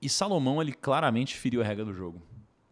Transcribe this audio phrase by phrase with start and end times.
[0.00, 2.20] e Salomão, ele claramente feriu a regra do jogo.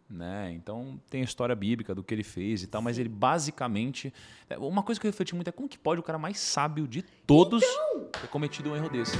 [0.09, 0.51] Né?
[0.53, 4.13] Então tem a história bíblica do que ele fez e tal, mas ele basicamente.
[4.49, 6.87] é, Uma coisa que eu refleti muito é como que pode o cara mais sábio
[6.87, 7.63] de todos
[8.21, 9.17] ter cometido um erro desse.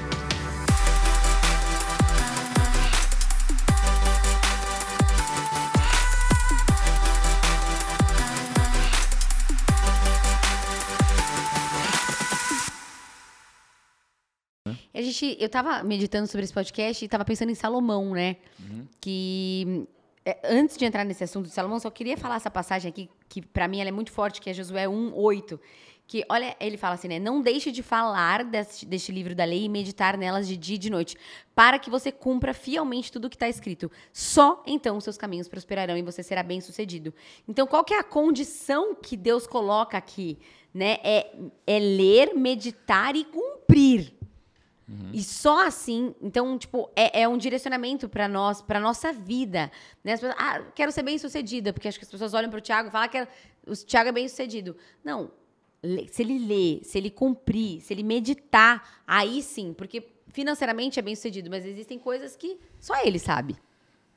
[15.16, 18.38] Gente, eu tava meditando sobre esse podcast e tava pensando em Salomão, né?
[19.00, 19.88] Que
[20.26, 23.42] é, antes de entrar nesse assunto de Salomão, só queria falar essa passagem aqui que
[23.42, 25.60] pra mim ela é muito forte, que é Josué 1:8,
[26.08, 27.20] que olha, ele fala assim, né?
[27.20, 30.80] Não deixe de falar deste, deste livro da lei e meditar nelas de dia e
[30.80, 31.18] de noite,
[31.56, 33.92] para que você cumpra fielmente tudo o que está escrito.
[34.14, 37.14] Só então os seus caminhos prosperarão e você será bem-sucedido.
[37.48, 40.38] Então, qual que é a condição que Deus coloca aqui,
[40.74, 40.98] né?
[41.04, 41.34] É,
[41.66, 44.15] é ler, meditar e cumprir.
[45.12, 49.72] E só assim, então, tipo, é, é um direcionamento para nós, para nossa vida.
[50.04, 50.14] Né?
[50.14, 52.62] As pessoas, ah, quero ser bem sucedida, porque acho que as pessoas olham para o
[52.62, 53.28] Tiago e falam que
[53.66, 54.76] o Tiago é bem sucedido.
[55.04, 55.32] Não.
[56.12, 61.16] Se ele ler, se ele cumprir, se ele meditar, aí sim, porque financeiramente é bem
[61.16, 63.56] sucedido, mas existem coisas que só ele sabe.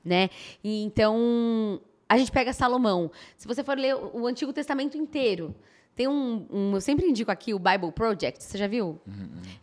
[0.05, 0.29] Né?
[0.63, 3.11] E então, a gente pega Salomão.
[3.37, 5.55] Se você for ler o Antigo Testamento inteiro,
[5.99, 8.43] tem um, um- Eu sempre indico aqui o Bible Project.
[8.45, 9.01] Você já viu?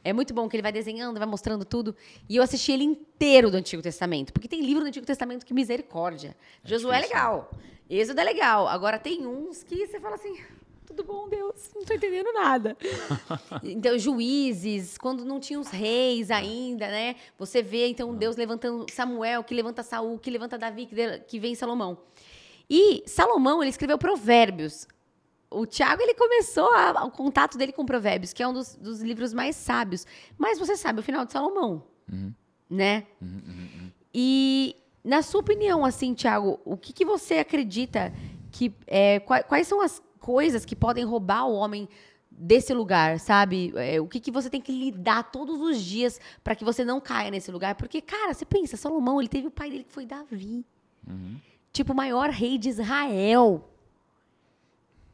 [0.04, 1.96] É muito bom que ele vai desenhando, vai mostrando tudo.
[2.28, 4.34] E eu assisti ele inteiro do Antigo Testamento.
[4.34, 6.36] Porque tem livro do Antigo Testamento que misericórdia.
[6.62, 7.52] Josué é difícil, legal.
[7.90, 8.68] Êxodo é legal.
[8.68, 10.36] Agora tem uns que você fala assim.
[10.86, 11.72] Tudo bom, Deus?
[11.74, 12.78] Não tô entendendo nada.
[13.64, 17.16] então, juízes, quando não tinha os reis ainda, né?
[17.40, 20.88] Você vê, então, Deus levantando Samuel, que levanta Saul, que levanta Davi,
[21.28, 21.98] que vem Salomão.
[22.70, 24.86] E Salomão, ele escreveu provérbios.
[25.50, 29.02] O Tiago, ele começou a- o contato dele com provérbios, que é um dos, dos
[29.02, 30.06] livros mais sábios.
[30.38, 31.84] Mas você sabe o final de Salomão,
[32.70, 33.06] né?
[34.14, 38.14] E, na sua opinião, assim, Tiago, o que, que você acredita
[38.52, 38.74] que...
[38.88, 41.88] é, qua- quais são as coisas que podem roubar o homem
[42.32, 43.72] desse lugar, sabe?
[43.76, 47.00] É, o que, que você tem que lidar todos os dias para que você não
[47.00, 47.76] caia nesse lugar?
[47.76, 50.66] Porque, cara, você pensa, Salomão, ele teve o pai dele que foi Davi.
[51.72, 53.70] Tipo, o maior rei de Israel.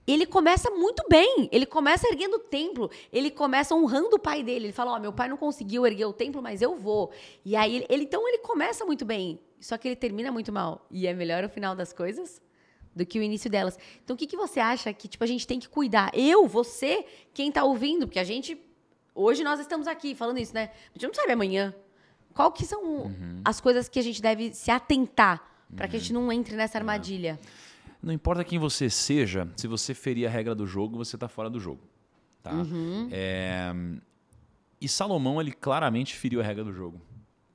[0.06, 1.48] Ele começa muito bem.
[1.52, 2.90] Ele começa erguendo o templo.
[3.12, 4.68] Ele começa honrando o pai dele.
[4.68, 7.12] Ele fala: Ó, meu pai não conseguiu erguer o templo, mas eu vou.
[7.46, 9.40] E aí, ele, então, ele começa muito bem.
[9.60, 10.86] Só que ele termina muito mal.
[10.90, 12.42] E é melhor o final das coisas
[12.96, 13.78] do que o início delas.
[14.04, 16.12] Então, o que, que você acha que tipo, a gente tem que cuidar?
[16.14, 18.08] Eu, você, quem tá ouvindo?
[18.08, 18.60] Porque a gente.
[19.14, 20.72] Hoje nós estamos aqui falando isso, né?
[20.90, 21.76] A gente não sabe amanhã.
[22.34, 23.12] Qual que são
[23.44, 25.42] as coisas que a gente deve se atentar
[25.76, 27.34] para que a gente não entre nessa armadilha?
[27.34, 27.71] Não
[28.14, 31.60] importa quem você seja, se você ferir a regra do jogo, você está fora do
[31.60, 31.82] jogo.
[32.42, 32.52] Tá?
[33.12, 33.72] É,
[34.80, 37.00] E Salomão, ele claramente feriu a regra do jogo.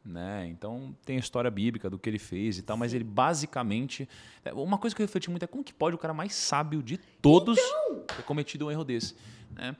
[0.05, 0.47] Né?
[0.47, 4.09] Então tem a história bíblica do que ele fez e tal, mas ele basicamente.
[4.45, 6.81] é, Uma coisa que eu refleti muito é como que pode o cara mais sábio
[6.81, 7.59] de todos
[8.06, 9.17] ter cometido um erro desse.
[9.51, 9.75] Né?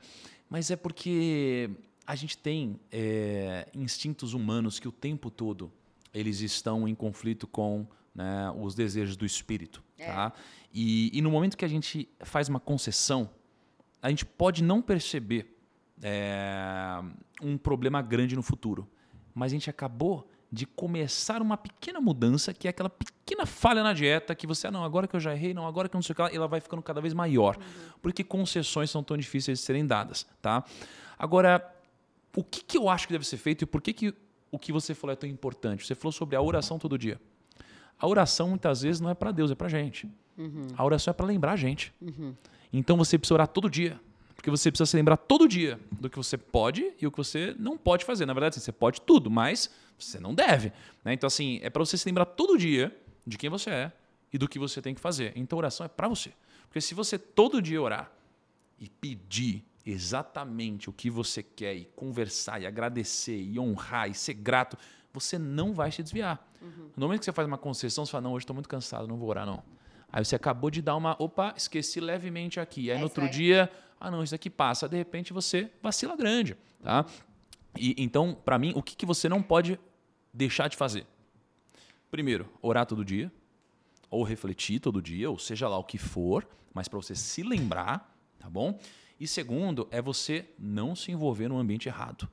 [0.49, 1.69] Mas é porque
[2.05, 5.71] a gente tem é, instintos humanos que o tempo todo
[6.13, 9.83] eles estão em conflito com né, os desejos do espírito.
[10.07, 10.33] Tá?
[10.73, 13.29] E, e no momento que a gente faz uma concessão,
[14.01, 15.55] a gente pode não perceber
[16.01, 16.99] é,
[17.41, 18.89] um problema grande no futuro.
[19.35, 23.93] Mas a gente acabou de começar uma pequena mudança, que é aquela pequena falha na
[23.93, 26.03] dieta, que você, ah, não, agora que eu já errei, não, agora que eu não
[26.03, 27.57] sei o que, lá", e ela vai ficando cada vez maior.
[28.01, 30.25] Porque concessões são tão difíceis de serem dadas.
[30.41, 30.63] Tá?
[31.19, 31.75] Agora,
[32.35, 34.13] o que, que eu acho que deve ser feito e por que, que
[34.49, 35.85] o que você falou é tão importante?
[35.85, 37.19] Você falou sobre a oração todo dia.
[37.99, 40.07] A oração muitas vezes não é para Deus, é para gente.
[40.75, 41.93] A oração é para lembrar a gente.
[42.71, 43.99] Então você precisa orar todo dia.
[44.35, 47.55] Porque você precisa se lembrar todo dia do que você pode e o que você
[47.57, 48.25] não pode fazer.
[48.27, 50.71] Na verdade, assim, você pode tudo, mas você não deve.
[51.03, 51.11] né?
[51.13, 53.91] Então, assim, é para você se lembrar todo dia de quem você é
[54.31, 55.33] e do que você tem que fazer.
[55.35, 56.31] Então, oração é para você.
[56.67, 58.11] Porque se você todo dia orar
[58.79, 64.35] e pedir exatamente o que você quer e conversar e agradecer e honrar e ser
[64.35, 64.77] grato,
[65.19, 66.45] você não vai se desviar.
[66.95, 69.17] No momento que você faz uma concessão, você fala, não, hoje estou muito cansado, não
[69.17, 69.63] vou orar, não.
[70.11, 72.89] Aí você acabou de dar uma, opa, esqueci levemente aqui.
[72.89, 74.87] Aí É no outro dia, ah, não, isso aqui passa.
[74.87, 77.05] De repente você vacila grande, tá?
[77.77, 79.79] E, então, para mim, o que, que você não pode
[80.33, 81.05] deixar de fazer?
[82.09, 83.31] Primeiro, orar todo dia,
[84.09, 88.15] ou refletir todo dia, ou seja lá o que for, mas para você se lembrar,
[88.39, 88.79] tá bom?
[89.19, 92.29] E segundo, é você não se envolver no ambiente errado.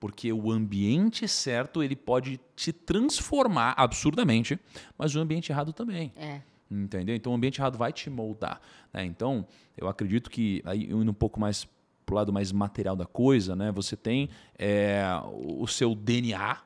[0.00, 4.58] Porque o ambiente certo, ele pode te transformar absurdamente,
[4.96, 6.10] mas o ambiente errado também.
[6.16, 6.40] É.
[6.70, 7.14] Entendeu?
[7.14, 8.60] Então o ambiente errado vai te moldar.
[8.92, 9.04] né?
[9.04, 11.68] Então, eu acredito que, aí indo um pouco mais
[12.06, 13.70] pro lado mais material da coisa, né?
[13.70, 16.56] Você tem é, o seu DNA,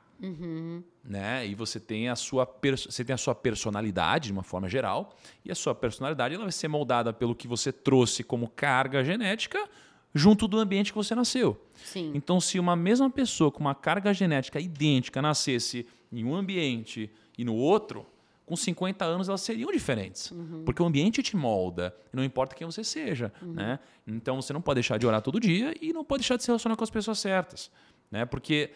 [1.03, 1.47] Né?
[1.47, 2.49] E você tem, a sua
[2.87, 5.15] você tem a sua personalidade, de uma forma geral,
[5.45, 9.69] e a sua personalidade ela vai ser moldada pelo que você trouxe como carga genética
[10.15, 11.61] junto do ambiente que você nasceu.
[11.75, 12.13] Sim.
[12.15, 17.45] Então, se uma mesma pessoa com uma carga genética idêntica nascesse em um ambiente e
[17.45, 18.07] no outro,
[18.47, 20.33] com 50 anos elas seriam diferentes.
[20.65, 23.33] Porque o ambiente te molda, não importa quem você seja.
[23.43, 23.79] Né?
[24.07, 26.49] Então, você não pode deixar de orar todo dia e não pode deixar de se
[26.49, 27.71] relacionar com as pessoas certas.
[28.11, 28.25] Né?
[28.25, 28.71] Porque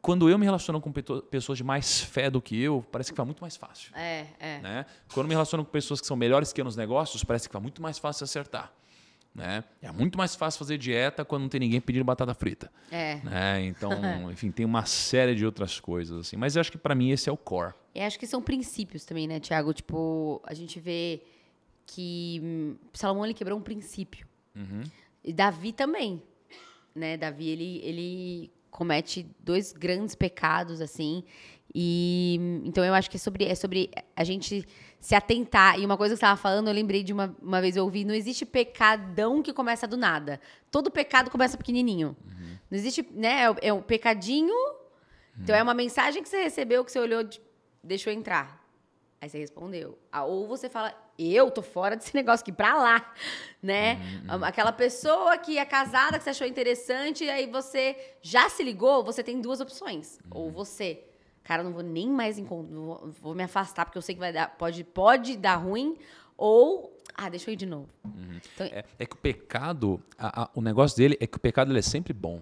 [0.00, 3.26] quando eu me relaciono com pessoas de mais fé do que eu, parece que vai
[3.26, 3.92] muito mais fácil.
[3.96, 4.58] É, é.
[4.60, 4.86] Né?
[5.12, 7.52] Quando eu me relaciono com pessoas que são melhores que eu nos negócios, parece que
[7.52, 8.72] vai muito mais fácil acertar.
[9.38, 9.62] Né?
[9.80, 12.70] É muito mais fácil fazer dieta quando não tem ninguém pedindo batata frita.
[12.90, 13.20] É.
[13.22, 13.64] né?
[13.64, 13.92] Então,
[14.32, 16.36] enfim, tem uma série de outras coisas assim.
[16.36, 17.72] Mas eu acho que para mim esse é o core.
[17.94, 19.72] E acho que são princípios também, né, Tiago?
[19.72, 21.22] Tipo, a gente vê
[21.86, 24.26] que hum, Salomão ele quebrou um princípio.
[25.24, 26.20] E Davi também,
[26.94, 27.16] né?
[27.16, 31.22] Davi ele, ele comete dois grandes pecados assim.
[31.74, 34.66] E hum, então eu acho que é sobre, é sobre a gente
[35.00, 35.78] se atentar.
[35.78, 38.04] E uma coisa que você estava falando, eu lembrei de uma, uma vez eu ouvi,
[38.04, 40.40] não existe pecadão que começa do nada.
[40.70, 42.16] Todo pecado começa pequenininho.
[42.70, 43.42] Não existe, né?
[43.42, 44.54] É o, é o pecadinho.
[45.40, 47.40] Então é uma mensagem que você recebeu que você olhou, de,
[47.82, 48.62] deixou entrar.
[49.20, 49.98] Aí você respondeu.
[50.12, 53.14] Ah, Ou você fala, eu tô fora desse negócio aqui, pra lá,
[53.62, 53.98] né?
[54.42, 59.22] Aquela pessoa que é casada, que você achou interessante, aí você já se ligou, você
[59.22, 60.18] tem duas opções.
[60.30, 61.04] Ou você,
[61.44, 64.56] cara, não vou nem mais encontrar, vou, me afastar, porque eu sei que vai dar,
[64.56, 65.96] pode, pode dar ruim,
[66.36, 67.88] ou, ah, deixa eu ir de novo.
[68.54, 71.70] Então, É, é que o pecado, a- a- o negócio dele é que o pecado
[71.72, 72.40] ele é sempre bom.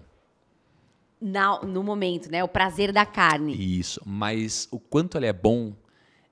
[1.19, 2.43] na- no momento, né?
[2.43, 3.55] O prazer da carne.
[3.79, 3.99] Isso.
[4.05, 5.73] Mas o quanto ele é bom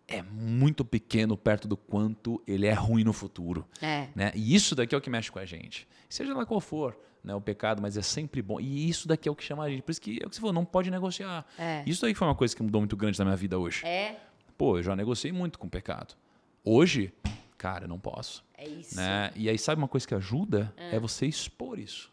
[0.07, 3.65] é muito pequeno perto do quanto ele é ruim no futuro.
[3.81, 4.09] É.
[4.15, 4.31] Né?
[4.35, 5.87] E isso daqui é o que mexe com a gente.
[6.07, 6.95] Seja lá qual for
[7.25, 8.59] né, o pecado, mas é sempre bom.
[8.59, 9.81] E isso daqui é o que chama a gente.
[9.81, 11.45] Por isso que é o que você falou, não pode negociar.
[11.57, 11.83] É.
[11.85, 13.85] Isso daí foi uma coisa que mudou muito grande na minha vida hoje.
[13.85, 14.17] É,
[14.57, 16.15] Pô, eu já negociei muito com o pecado.
[16.63, 17.11] Hoje,
[17.57, 18.43] cara, eu não posso.
[18.57, 18.95] é isso.
[18.95, 19.31] Né?
[19.35, 20.73] E aí, sabe uma coisa que ajuda?
[20.77, 20.97] É.
[20.99, 22.11] você expor isso.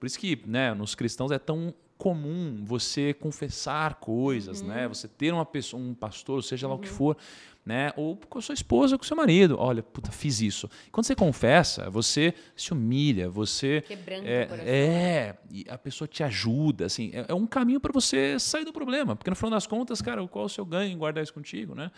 [0.00, 4.88] Por isso que né, nos cristãos é tão comum você confessar coisas, né?
[4.88, 7.16] Você ter uma pessoa, um pastor, seja lá o que for,
[7.64, 7.92] né?
[7.96, 9.56] Ou com a sua esposa, com o seu marido.
[9.58, 10.68] Olha, puta, fiz isso.
[10.90, 14.68] Quando você confessa, você se humilha, você Quebrando é, o coração.
[14.68, 18.72] é, e a pessoa te ajuda, assim, é, é um caminho para você sair do
[18.72, 21.32] problema, porque no final das contas, cara, qual é o seu ganho em guardar isso
[21.32, 21.90] contigo, né?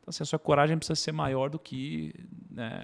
[0.00, 2.14] Então, assim, a sua coragem precisa ser maior do que,
[2.50, 2.82] né,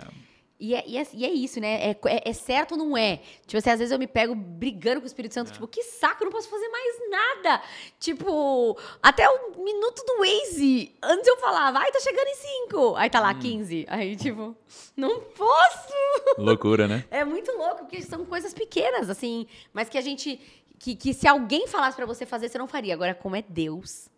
[0.65, 1.91] E é, e, é, e é isso, né?
[1.91, 3.17] É, é- é certo ou não é?
[3.49, 6.23] Tipo assim, às vezes eu me pego brigando com o Espírito Santo, tipo, que saco,
[6.23, 7.63] eu não posso fazer mais nada.
[7.99, 12.37] Tipo, até o minuto do Waze, antes eu falava, ai, tá chegando em
[12.69, 12.95] 5.
[12.95, 13.87] Aí tá lá, 15.
[13.89, 14.57] Aí, tipo,
[14.97, 15.93] não posso.
[16.39, 17.05] loucura, né?
[17.11, 20.41] É muito louco, porque são coisas pequenas, assim, mas que a gente.
[20.79, 22.95] Que, que se alguém falasse pra você fazer, você não faria.
[22.95, 24.09] Agora, como é Deus,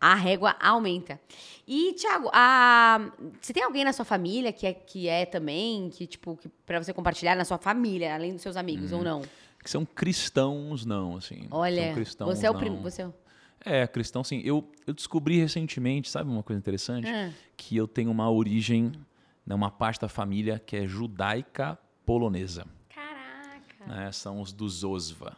[0.00, 1.20] a régua aumenta.
[1.66, 3.10] E, Thiago, a,
[3.40, 6.82] você tem alguém na sua família que é, que é também, que, tipo, que, pra
[6.82, 9.22] você compartilhar na sua família, além dos seus amigos, ou não?
[9.62, 11.48] Que são cristãos, não, assim.
[11.50, 12.80] Olha, cristãos, você é o primo.
[12.82, 13.14] Você é o...
[13.64, 14.40] É, cristão, sim.
[14.44, 17.08] Eu, eu descobri recentemente, sabe uma coisa interessante?
[17.08, 17.32] Ah.
[17.56, 18.92] Que eu tenho uma origem,
[19.44, 22.64] né, uma parte da família que é judaica polonesa.
[22.88, 23.86] Caraca.
[23.86, 24.12] né?
[24.12, 25.36] São os dos Osva.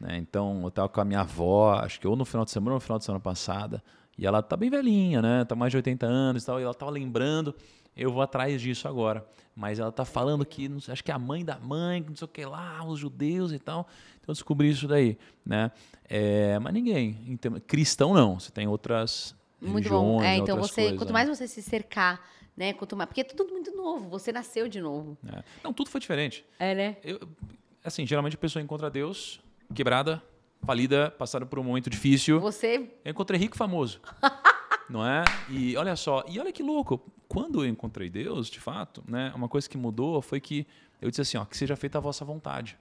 [0.00, 0.16] Né?
[0.18, 2.76] Então, eu estava com a minha avó, acho que ou no final de semana ou
[2.76, 3.82] no final de semana passada,
[4.18, 5.44] e ela tá bem velhinha, né?
[5.44, 7.54] Tá mais de 80 anos e tal, e ela tava lembrando,
[7.96, 9.26] eu vou atrás disso agora.
[9.54, 12.26] Mas ela tá falando que, sei, acho que é a mãe da mãe, não sei
[12.26, 13.88] o que lá, os judeus e tal.
[14.18, 15.70] Então, eu descobri isso daí, né?
[16.08, 20.22] É, mas ninguém, cristão não, você tem outras Muito bom.
[20.22, 21.12] É, então você, coisas, quanto né?
[21.12, 22.20] mais você se cercar,
[22.56, 22.72] né?
[22.74, 25.16] Quanto mais, porque é tudo muito novo, você nasceu de novo.
[25.26, 25.42] É.
[25.64, 26.44] Não, tudo foi diferente.
[26.58, 26.96] É, né?
[27.02, 27.20] Eu,
[27.82, 29.40] assim, geralmente a pessoa encontra Deus
[29.74, 30.22] quebrada,
[30.64, 32.40] falida, passada por um momento difícil.
[32.40, 34.00] Você Eu encontrei rico e famoso.
[34.88, 35.24] não é?
[35.48, 39.48] E olha só, e olha que louco, quando eu encontrei Deus, de fato, né, uma
[39.48, 40.66] coisa que mudou foi que
[41.00, 42.78] eu disse assim, ó, que seja feita a vossa vontade.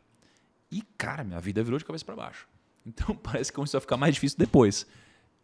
[0.72, 2.48] E cara, minha vida virou de cabeça para baixo.
[2.88, 4.86] Então parece que começou a ficar mais difícil depois.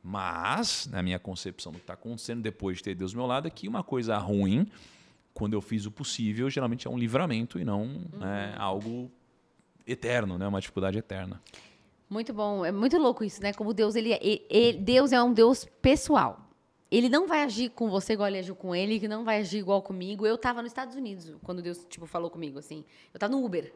[0.03, 3.47] Mas, na minha concepção do que está acontecendo depois de ter Deus do meu lado,
[3.47, 4.67] é que uma coisa ruim,
[5.33, 9.11] quando eu fiz o possível, geralmente é um livramento e não né, algo
[9.91, 11.41] eterno, né, uma dificuldade eterna.
[12.09, 12.65] Muito bom.
[12.65, 13.53] É muito louco isso, né?
[13.53, 16.39] Como Deus, ele, é- e- e- Deus é um Deus pessoal.
[16.89, 19.59] Ele não vai agir com você igual ele agiu com ele, que não vai agir
[19.59, 20.25] igual comigo.
[20.27, 22.83] Eu tava nos Estados Unidos quando Deus, tipo, falou comigo, assim.
[23.13, 23.71] Eu tava no Uber.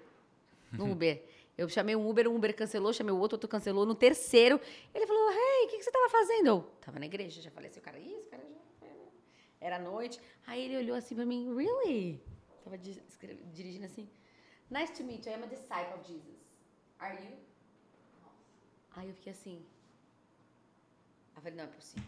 [0.74, 1.24] No Uber.
[1.57, 3.86] Eu chamei um Uber, um Uber cancelou, chamei o outro, outro cancelou.
[3.86, 4.60] No terceiro,
[4.93, 6.48] ele falou, hey, o que, que você tava fazendo?
[6.48, 8.88] Eu tava na igreja, já falei assim, o cara, ih, esse cara já...
[9.62, 10.19] Era noite.
[10.45, 12.22] Aí ele olhou assim pra mim, really?
[12.65, 14.10] Tava dirigindo assim.
[14.69, 16.39] Nice to meet you, I am a disciple of Jesus.
[17.00, 17.31] Are you?
[18.95, 19.62] Aí eu fiquei assim.
[21.36, 22.03] Eu falei, não é possível.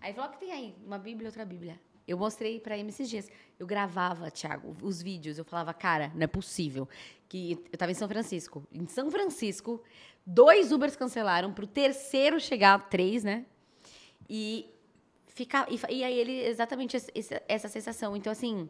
[0.00, 0.74] Aí falou, que tem aí?
[0.84, 1.78] Uma Bíblia outra Bíblia.
[2.06, 3.30] Eu mostrei para ele esses dias.
[3.58, 5.38] Eu gravava, Thiago, os vídeos.
[5.38, 6.88] Eu falava, cara, não é possível.
[7.28, 8.66] Que eu tava em São Francisco.
[8.72, 9.82] Em São Francisco,
[10.26, 13.46] dois Ubers cancelaram pro terceiro chegar, três, né?
[14.28, 14.70] E
[15.28, 15.66] ficar.
[15.70, 18.16] E, e aí ele, exatamente essa, essa sensação.
[18.16, 18.68] Então, assim,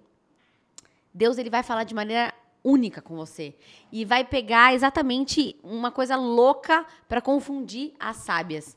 [1.13, 2.33] Deus ele vai falar de maneira
[2.65, 3.55] única com você
[3.93, 8.77] e vai pegar exatamente uma coisa louca para confundir as sábias.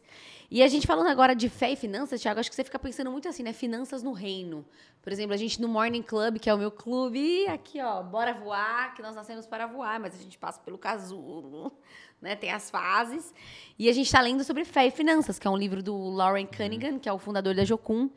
[0.50, 3.12] E a gente falando agora de fé e finanças, Thiago, acho que você fica pensando
[3.12, 3.51] muito assim, né?
[3.51, 4.65] Finanças no reino.
[5.01, 8.34] Por exemplo, a gente no Morning Club, que é o meu clube, aqui, ó, bora
[8.34, 11.74] voar, que nós nascemos para voar, mas a gente passa pelo casulo,
[12.22, 12.36] né?
[12.36, 13.34] Tem as fases.
[13.77, 16.46] E a gente está lendo sobre fé e finanças, que é um livro do Lauren
[16.46, 18.10] Cunningham, que é o fundador da Jocum.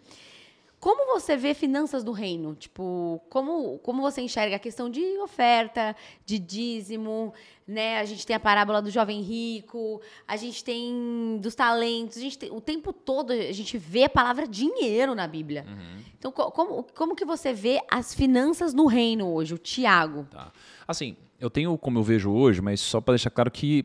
[0.81, 2.55] Como você vê finanças do reino?
[2.55, 5.95] Tipo, como, como você enxerga a questão de oferta,
[6.25, 7.35] de dízimo,
[7.69, 7.99] né?
[7.99, 12.39] A gente tem a parábola do jovem rico, a gente tem dos talentos, a gente
[12.39, 15.67] tem, o tempo todo a gente vê a palavra dinheiro na Bíblia.
[15.69, 16.03] Uhum.
[16.19, 20.27] Então, como, como que você vê as finanças no reino hoje, o Tiago?
[20.31, 20.51] Tá.
[20.89, 23.85] Assim, eu tenho como eu vejo hoje, mas só para deixar claro que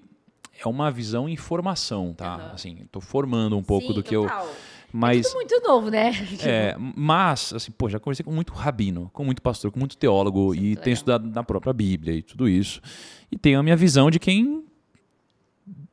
[0.57, 2.37] é uma visão em formação, tá?
[2.37, 2.51] Uhum.
[2.53, 4.45] Assim, estou formando um pouco Sim, do que total.
[4.45, 6.11] eu mas, é muito novo, né?
[6.41, 10.53] É, mas, assim, pô, já conversei com muito rabino, com muito pastor, com muito teólogo
[10.53, 10.83] Sim, e legal.
[10.85, 12.81] tenho estudado na própria Bíblia e tudo isso.
[13.29, 14.63] E tenho a minha visão de quem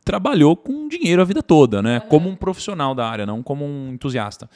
[0.04, 1.98] trabalhou com dinheiro a vida toda, né?
[1.98, 2.08] Uhum.
[2.08, 4.48] Como um profissional da área, não como um entusiasta.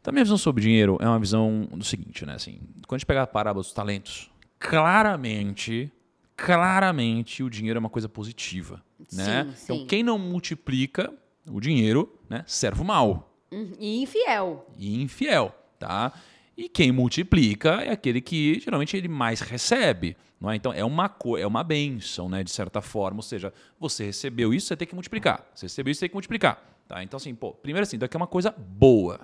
[0.00, 2.34] Então, a minha visão sobre dinheiro é uma visão do seguinte, né?
[2.34, 5.92] Assim, quando a gente pega a parábola dos talentos, claramente,
[6.34, 8.82] claramente o dinheiro é uma coisa positiva,
[9.12, 9.52] né?
[9.54, 11.12] Sim, então, quem não multiplica
[11.46, 13.31] o dinheiro, né, serve mal.
[13.78, 14.66] E infiel.
[14.78, 16.12] E infiel, tá?
[16.56, 20.16] E quem multiplica é aquele que geralmente ele mais recebe.
[20.40, 20.56] Não é?
[20.56, 22.42] Então é uma, é uma benção, né?
[22.42, 23.18] De certa forma.
[23.18, 25.46] Ou seja, você recebeu isso, você tem que multiplicar.
[25.54, 26.62] Você recebeu isso, você tem que multiplicar.
[26.88, 27.02] Tá?
[27.02, 29.20] Então, assim, pô, primeiro assim, daqui é uma coisa boa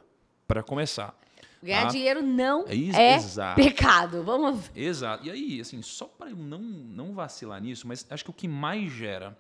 [0.47, 1.15] para começar.
[1.63, 1.89] Ganhar tá?
[1.89, 4.23] dinheiro não é, é pecado.
[4.23, 4.71] Vamos.
[4.75, 5.27] Exato.
[5.27, 8.47] E aí, assim, só para eu não, não vacilar nisso, mas acho que o que
[8.47, 9.37] mais gera,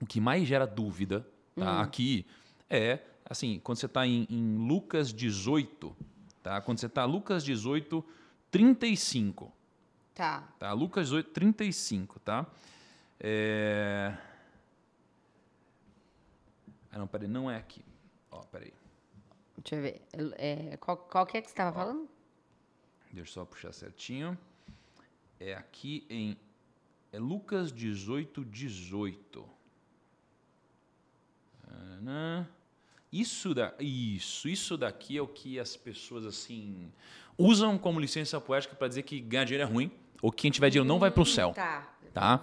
[0.00, 1.78] o que mais gera dúvida tá?
[1.78, 1.80] Hum.
[1.80, 2.26] aqui
[2.68, 5.96] é assim, quando você está em, em, Lucas 18,
[6.42, 6.60] tá?
[6.60, 8.04] Quando você está Lucas 18,
[8.50, 9.52] 35.
[10.14, 10.42] Tá.
[10.58, 12.46] Tá, Lucas 18, 35, tá?
[13.18, 14.16] É...
[16.92, 17.84] Ah, não, peraí, não é aqui.
[18.30, 18.72] Ó, peraí.
[19.58, 20.02] Deixa eu ver.
[20.36, 22.08] É, qual, qual que é que você estava falando?
[23.12, 24.38] Deixa eu só puxar certinho.
[25.40, 26.36] É aqui em
[27.14, 29.48] é Lucas 18, 18.
[31.68, 32.46] Ah,
[33.20, 36.90] isso, da, isso, isso daqui é o que as pessoas assim
[37.38, 39.90] usam como licença poética para dizer que ganhar dinheiro é ruim
[40.20, 41.52] ou que quem tiver dinheiro não vai para o céu.
[41.54, 41.86] Tá.
[42.12, 42.40] tá?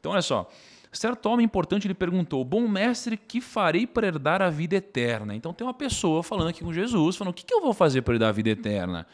[0.00, 0.50] Então olha só.
[0.90, 5.36] Certo homem importante lhe perguntou: Bom mestre, que farei para herdar a vida eterna?
[5.36, 8.02] Então tem uma pessoa falando aqui com Jesus, falando: O que, que eu vou fazer
[8.02, 9.06] para herdar a vida eterna?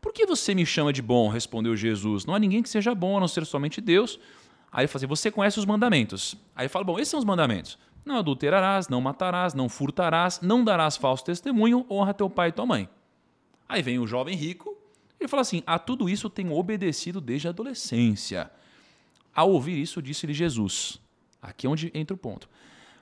[0.00, 1.28] Por que você me chama de bom?
[1.28, 2.26] Respondeu Jesus.
[2.26, 4.20] Não há ninguém que seja bom a não ser somente Deus.
[4.70, 6.36] Aí ele fala assim: Você conhece os mandamentos.
[6.54, 7.78] Aí ele fala: Bom, esses são os mandamentos.
[8.06, 12.64] Não adulterarás, não matarás, não furtarás, não darás falso testemunho, honra teu pai e tua
[12.64, 12.88] mãe.
[13.68, 14.78] Aí vem o jovem rico
[15.18, 18.48] e fala assim: A tudo isso tenho obedecido desde a adolescência.
[19.34, 21.00] Ao ouvir isso, disse-lhe Jesus:
[21.42, 22.48] Aqui é onde entra o ponto.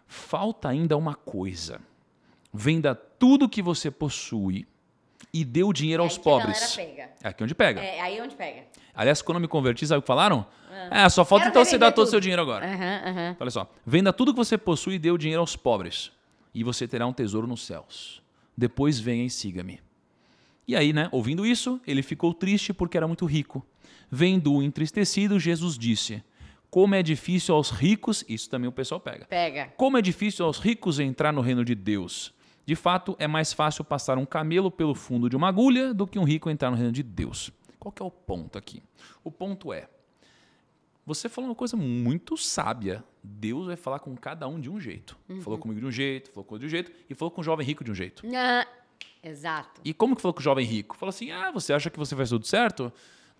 [0.06, 1.82] Falta ainda uma coisa.
[2.50, 4.66] Venda tudo que você possui
[5.32, 6.78] e o dinheiro é aos pobres.
[6.78, 7.80] É aqui onde pega.
[7.80, 8.64] É aí onde pega.
[8.94, 10.46] Aliás, quando eu me converti, sabe o que falaram?
[10.90, 12.66] É, só falta então você dar todo o seu dinheiro agora.
[12.66, 13.36] Uhum, uhum.
[13.40, 13.70] Olha só.
[13.84, 16.12] Venda tudo que você possui e dê o dinheiro aos pobres.
[16.54, 18.22] E você terá um tesouro nos céus.
[18.56, 19.80] Depois venha e siga-me.
[20.66, 23.64] E aí, né, ouvindo isso, ele ficou triste porque era muito rico.
[24.10, 26.22] Vendo-o entristecido, Jesus disse:
[26.70, 29.26] Como é difícil aos ricos, isso também o pessoal pega.
[29.26, 29.72] Pega.
[29.76, 32.32] Como é difícil aos ricos entrar no reino de Deus.
[32.66, 36.18] De fato, é mais fácil passar um camelo pelo fundo de uma agulha do que
[36.18, 37.50] um rico entrar no reino de Deus.
[37.78, 38.82] Qual que é o ponto aqui?
[39.22, 39.88] O ponto é,
[41.06, 43.04] você falou uma coisa muito sábia.
[43.22, 45.16] Deus vai falar com cada um de um jeito.
[45.28, 45.40] Uhum.
[45.42, 47.66] Falou comigo de um jeito, falou comigo de um jeito, e falou com o jovem
[47.66, 48.26] rico de um jeito.
[48.34, 48.66] Ah,
[49.22, 49.82] exato.
[49.84, 50.96] E como que falou com o jovem rico?
[50.96, 52.90] Falou assim: ah, você acha que você faz tudo certo?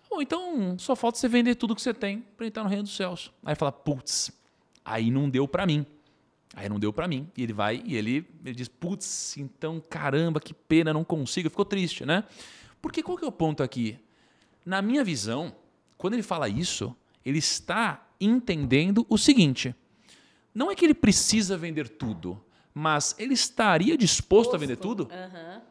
[0.09, 2.95] Bom, então só falta você vender tudo que você tem para entrar no reino dos
[2.95, 3.31] céus.
[3.43, 4.31] Aí fala, putz,
[4.83, 5.85] aí não deu para mim.
[6.55, 7.29] Aí não deu para mim.
[7.35, 11.49] E ele vai e ele, ele diz, putz, então caramba, que pena, não consigo.
[11.49, 12.23] Ficou triste, né?
[12.81, 13.99] Porque qual que é o ponto aqui?
[14.65, 15.53] Na minha visão,
[15.97, 16.95] quando ele fala isso,
[17.25, 19.75] ele está entendendo o seguinte:
[20.53, 22.41] não é que ele precisa vender tudo,
[22.73, 24.55] mas ele estaria disposto Posto.
[24.55, 25.09] a vender tudo?
[25.11, 25.61] Uhum.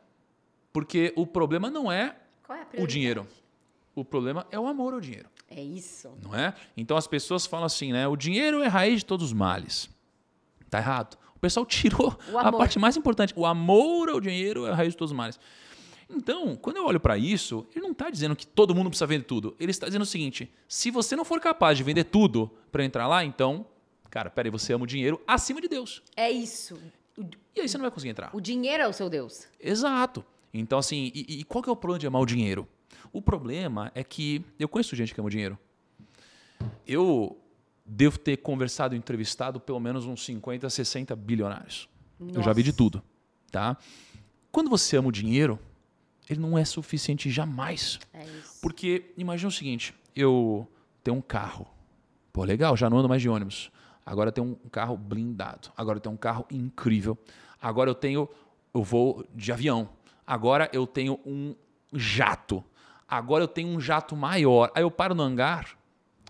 [0.72, 2.16] Porque o problema não é,
[2.72, 3.26] é o dinheiro.
[3.94, 5.28] O problema é o amor ao dinheiro.
[5.48, 6.12] É isso.
[6.20, 6.52] Não é?
[6.76, 8.08] Então as pessoas falam assim, né?
[8.08, 9.88] O dinheiro é a raiz de todos os males.
[10.74, 11.16] Tá errado.
[11.40, 13.32] pessoal tirou a parte mais importante.
[13.36, 15.38] O amor ao dinheiro é a raiz de todos os males.
[16.10, 19.22] Então, quando eu olho para isso, ele não está dizendo que todo mundo precisa vender
[19.22, 19.54] tudo.
[19.60, 23.06] Ele está dizendo o seguinte: se você não for capaz de vender tudo para entrar
[23.06, 23.64] lá, então,
[24.10, 26.02] cara, peraí, você ama o dinheiro acima de Deus.
[26.16, 26.76] É isso.
[27.54, 28.30] E aí você não vai conseguir entrar.
[28.34, 29.46] O dinheiro é o seu Deus.
[29.60, 30.24] Exato.
[30.52, 32.66] Então, assim, e, e qual que é o problema de amar o dinheiro?
[33.12, 35.56] O problema é que eu conheço gente que ama o dinheiro.
[36.84, 37.38] Eu
[37.84, 41.88] devo ter conversado, entrevistado pelo menos uns 50, 60 bilionários.
[42.18, 42.38] Nossa.
[42.38, 43.02] Eu já vi de tudo,
[43.50, 43.76] tá?
[44.50, 45.58] Quando você ama o dinheiro,
[46.28, 47.98] ele não é suficiente jamais.
[48.12, 48.60] É isso.
[48.62, 50.66] Porque imagina o seguinte, eu
[51.02, 51.66] tenho um carro.
[52.32, 53.70] Pô, legal, já não ando mais de ônibus.
[54.06, 55.70] Agora eu tenho um carro blindado.
[55.76, 57.18] Agora eu tenho um carro incrível.
[57.60, 58.28] Agora eu tenho
[58.74, 59.88] eu vou de avião.
[60.26, 61.54] Agora eu tenho um
[61.92, 62.62] jato.
[63.08, 64.70] Agora eu tenho um jato maior.
[64.74, 65.78] Aí eu paro no hangar,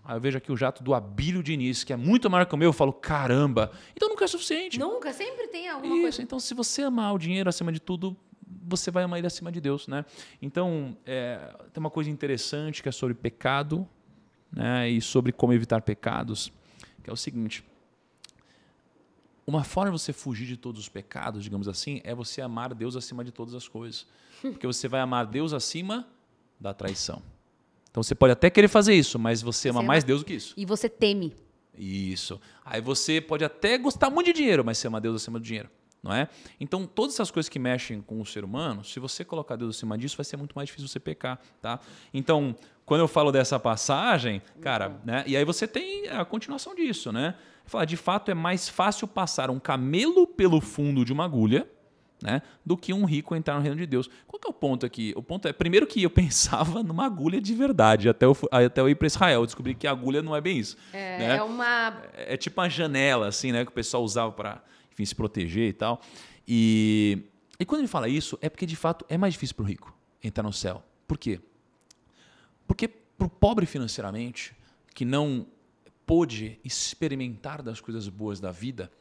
[0.05, 2.57] Aí eu vejo aqui o jato do Abílio Diniz, que é muito maior que o
[2.57, 4.77] meu, eu falo, caramba, então nunca é suficiente.
[4.77, 6.21] Nunca, sempre tem alguma Isso, coisa.
[6.21, 8.15] então se você amar o dinheiro acima de tudo,
[8.67, 10.05] você vai amar ele acima de Deus, né?
[10.39, 11.39] Então, é,
[11.73, 13.87] tem uma coisa interessante que é sobre pecado,
[14.51, 14.87] né?
[14.89, 16.51] E sobre como evitar pecados,
[17.03, 17.63] que é o seguinte.
[19.47, 22.95] Uma forma de você fugir de todos os pecados, digamos assim, é você amar Deus
[22.95, 24.07] acima de todas as coisas.
[24.41, 26.07] Porque você vai amar Deus acima
[26.59, 27.21] da traição.
[27.95, 30.33] Então você pode até querer fazer isso, mas você, você ama mais Deus do que
[30.33, 30.53] isso.
[30.57, 31.33] E você teme.
[31.77, 32.41] Isso.
[32.65, 35.69] Aí você pode até gostar muito de dinheiro, mas você ama Deus acima do dinheiro.
[36.03, 36.27] Não é?
[36.59, 39.97] Então, todas essas coisas que mexem com o ser humano, se você colocar Deus acima
[39.97, 41.79] disso, vai ser muito mais difícil você pecar, tá?
[42.13, 42.53] Então,
[42.85, 44.97] quando eu falo dessa passagem, cara, uhum.
[45.05, 45.23] né?
[45.25, 47.35] E aí você tem a continuação disso, né?
[47.63, 51.65] Falar, de fato, é mais fácil passar um camelo pelo fundo de uma agulha
[52.25, 54.09] né, do que um rico entrar no reino de Deus.
[54.27, 55.13] Qual que é o ponto aqui?
[55.15, 58.89] O ponto é, primeiro que eu pensava numa agulha de verdade, até eu, até eu
[58.89, 60.75] ir para Israel, eu descobri que a agulha não é bem isso.
[60.91, 61.37] É, né?
[61.37, 62.01] é uma...
[62.13, 65.69] É, é, tipo uma janela, assim, né, que o pessoal usava para, enfim, se proteger
[65.69, 66.01] e tal.
[66.47, 67.23] E,
[67.59, 69.95] e quando ele fala isso, é porque, de fato, é mais difícil para o rico
[70.23, 70.83] entrar no céu.
[71.07, 71.39] Por quê?
[72.67, 74.55] Porque para o pobre financeiramente,
[74.93, 75.45] que não
[76.05, 78.91] pôde experimentar das coisas boas da vida,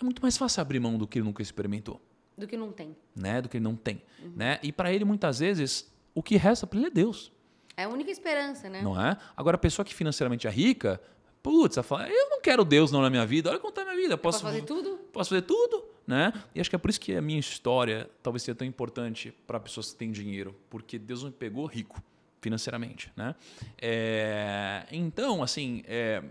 [0.00, 2.00] é muito mais fácil abrir mão do que ele nunca experimentou.
[2.36, 2.96] Do que não tem.
[3.14, 3.42] Né?
[3.42, 4.02] Do que ele não tem.
[4.22, 4.32] Uhum.
[4.36, 4.58] Né?
[4.62, 7.32] E para ele, muitas vezes, o que resta para ele é Deus.
[7.76, 8.82] É a única esperança, né?
[8.82, 9.16] Não é?
[9.36, 11.00] Agora, a pessoa que financeiramente é rica,
[11.42, 13.84] putz, ela fala, eu não quero Deus não na minha vida, olha como está a
[13.84, 14.18] minha vida.
[14.18, 14.98] Posso fazer tudo?
[15.12, 16.32] Posso fazer tudo, né?
[16.54, 19.58] E acho que é por isso que a minha história talvez seja tão importante para
[19.58, 22.02] pessoas que têm dinheiro, porque Deus me pegou rico
[22.40, 23.34] financeiramente, né?
[23.80, 26.22] É, então, assim, é,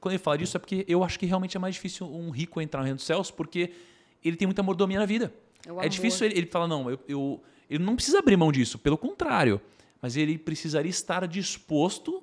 [0.00, 2.60] quando ele fala disso é porque eu acho que realmente é mais difícil um rico
[2.60, 3.72] entrar no reino dos céus, porque
[4.24, 5.32] ele tem muita mordomia na vida.
[5.66, 8.78] É, é difícil ele, ele falar, não, eu, eu, ele não precisa abrir mão disso,
[8.78, 9.60] pelo contrário.
[10.00, 12.22] Mas ele precisaria estar disposto,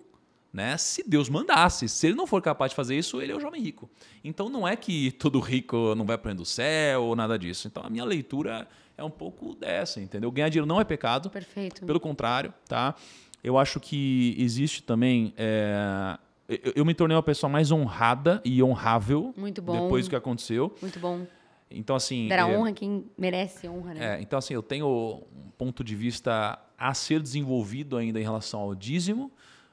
[0.52, 1.88] né, se Deus mandasse.
[1.88, 3.90] Se ele não for capaz de fazer isso, ele é o jovem rico.
[4.24, 7.68] Então não é que todo rico não vai para o céu ou nada disso.
[7.68, 10.30] Então a minha leitura é um pouco dessa, entendeu?
[10.30, 11.30] Ganhar dinheiro não é pecado.
[11.30, 11.86] Perfeito.
[11.86, 12.96] Pelo contrário, tá?
[13.42, 15.34] Eu acho que existe também.
[15.38, 16.18] É...
[16.50, 19.84] Eu, eu me tornei uma pessoa mais honrada e honrável Muito bom.
[19.84, 20.76] depois do que aconteceu.
[20.82, 21.26] Muito bom.
[21.72, 22.28] Então, assim.
[22.28, 24.16] Dar a é, honra quem merece honra, né?
[24.16, 28.62] É, então, assim, eu tenho um ponto de vista a ser desenvolvido ainda em relação
[28.62, 29.32] ao dízimo,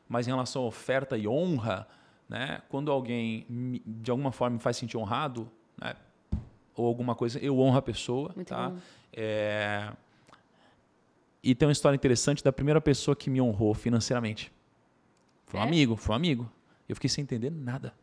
[0.08, 1.86] mas em relação à oferta e honra,
[2.28, 2.60] né?
[2.68, 3.46] Quando alguém
[3.86, 5.94] de alguma forma me faz sentir honrado, né?
[6.74, 8.32] ou alguma coisa, eu honro a pessoa.
[8.36, 8.72] Muito tá?
[9.12, 9.92] É...
[11.42, 14.52] E tem uma história interessante da primeira pessoa que me honrou financeiramente.
[15.46, 15.66] Foi um é?
[15.66, 16.52] amigo, foi um amigo.
[16.88, 17.94] Eu fiquei sem entender nada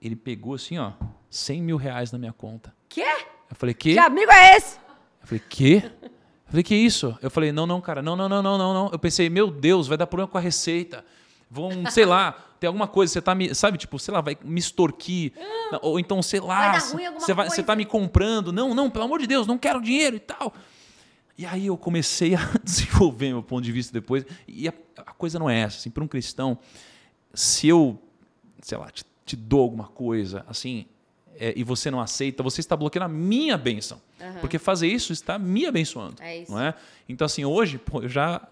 [0.00, 0.92] ele pegou assim, ó,
[1.28, 2.74] 100 mil reais na minha conta.
[2.88, 3.04] Quê?
[3.50, 3.92] Eu falei, que?
[3.92, 4.76] Que amigo é esse?
[5.22, 5.82] Eu falei, quê?
[6.02, 7.16] Eu falei, que isso?
[7.22, 8.90] Eu falei, não, não, cara, não, não, não, não, não, não.
[8.90, 11.04] Eu pensei, meu Deus, vai dar problema com a receita.
[11.50, 14.58] Vão, sei lá, tem alguma coisa, você tá me, sabe, tipo, sei lá, vai me
[14.58, 15.32] extorquir.
[15.82, 18.52] ou então, sei lá, você, vai, você tá me comprando.
[18.52, 20.54] Não, não, pelo amor de Deus, não quero dinheiro e tal.
[21.36, 24.24] E aí eu comecei a desenvolver meu ponto de vista depois.
[24.46, 25.78] E a, a coisa não é essa.
[25.78, 26.58] Assim, para um cristão,
[27.32, 28.00] se eu,
[28.60, 29.04] sei lá, te
[29.36, 30.86] dou alguma coisa, assim,
[31.38, 34.00] é, e você não aceita, você está bloqueando a minha benção.
[34.20, 34.40] Uhum.
[34.40, 36.16] Porque fazer isso está me abençoando.
[36.20, 36.52] É isso.
[36.52, 36.74] Não é?
[37.08, 38.46] Então, assim, hoje, pô, eu já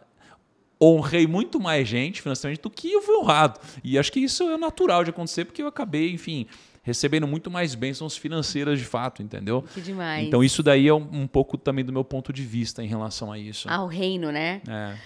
[0.81, 3.61] honrei muito mais gente financeiramente do que eu fui honrado.
[3.85, 6.47] E acho que isso é natural de acontecer, porque eu acabei, enfim,
[6.83, 9.63] recebendo muito mais bênçãos financeiras de fato, entendeu?
[9.75, 10.27] Que demais.
[10.27, 13.31] Então, isso daí é um, um pouco também do meu ponto de vista em relação
[13.31, 13.69] a isso.
[13.69, 14.63] Ao reino, né?
[14.67, 14.97] É.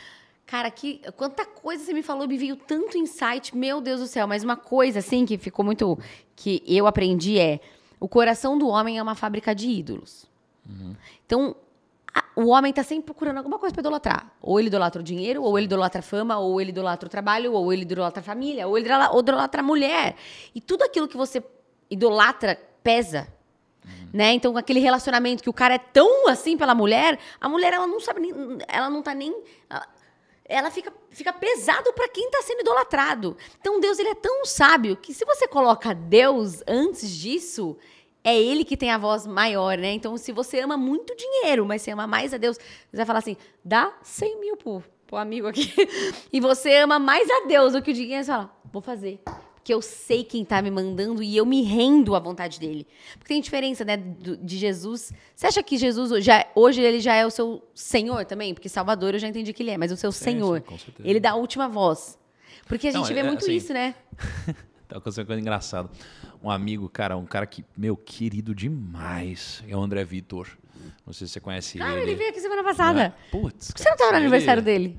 [0.53, 4.29] Cara, que, quanta coisa você me falou, me veio tanto insight, meu Deus do céu.
[4.29, 5.99] Mas uma coisa, assim, que ficou muito.
[6.37, 7.59] que eu aprendi é:
[7.99, 10.27] o coração do homem é uma fábrica de ídolos.
[10.69, 10.95] Uhum.
[11.25, 11.57] Então,
[12.15, 14.31] a, o homem está sempre procurando alguma coisa para idolatrar.
[14.43, 17.55] Ou ele idolatra o dinheiro, ou ele idolatra a fama, ou ele idolatra o trabalho,
[17.55, 20.17] ou ele idolatra a família, ou ele idolatra a mulher.
[20.55, 21.43] E tudo aquilo que você
[21.89, 23.27] idolatra pesa
[24.13, 24.33] né?
[24.33, 27.99] Então, aquele relacionamento que o cara é tão assim pela mulher, a mulher, ela não
[27.99, 28.33] sabe nem,
[28.69, 29.35] ela não tá nem...
[30.53, 33.37] ela fica, fica pesado para quem está sendo idolatrado.
[33.59, 37.77] Então Deus ele é tão sábio que se você coloca Deus antes disso,
[38.23, 39.93] é ele que tem a voz maior, né?
[39.93, 43.19] Então, se você ama muito dinheiro, mas você ama mais a Deus, você vai falar
[43.19, 45.73] assim: dá 100 mil pro, pro amigo aqui.
[46.33, 49.21] e você ama mais a Deus do que o dinheiro, você fala: vou fazer
[49.65, 52.87] que eu sei quem está me mandando e eu me rendo à vontade dele.
[53.15, 55.13] Porque tem diferença, né, de Jesus.
[55.35, 58.55] Você acha que Jesus já, hoje ele já é o seu Senhor também?
[58.55, 60.59] Porque Salvador eu já entendi que ele é, mas o seu sim, Senhor.
[60.61, 61.09] Sim, com certeza.
[61.09, 62.19] Ele dá a última voz.
[62.67, 63.95] Porque a gente Não, vê é, muito assim, isso, né?
[64.89, 65.91] tá acontecendo uma coisa engraçada.
[66.43, 70.49] Um amigo, cara, um cara que, meu, querido demais, é o André Vitor.
[71.07, 72.01] Não sei se você conhece cara, ele.
[72.01, 73.03] Cara, ele veio aqui semana passada.
[73.03, 73.31] É?
[73.31, 73.69] Putz.
[73.69, 74.99] Por que você não estava no aniversário dele?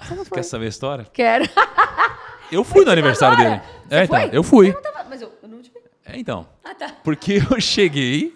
[0.00, 0.36] Você não foi.
[0.36, 1.04] Quer saber a história?
[1.12, 1.44] Quero.
[2.50, 3.60] Eu fui no aniversário dele.
[3.88, 4.70] Você é, então, eu fui.
[4.70, 5.78] Eu tava, mas eu, eu não te vi.
[6.04, 6.46] É, então.
[6.64, 6.88] Ah, tá.
[7.04, 8.34] Porque eu cheguei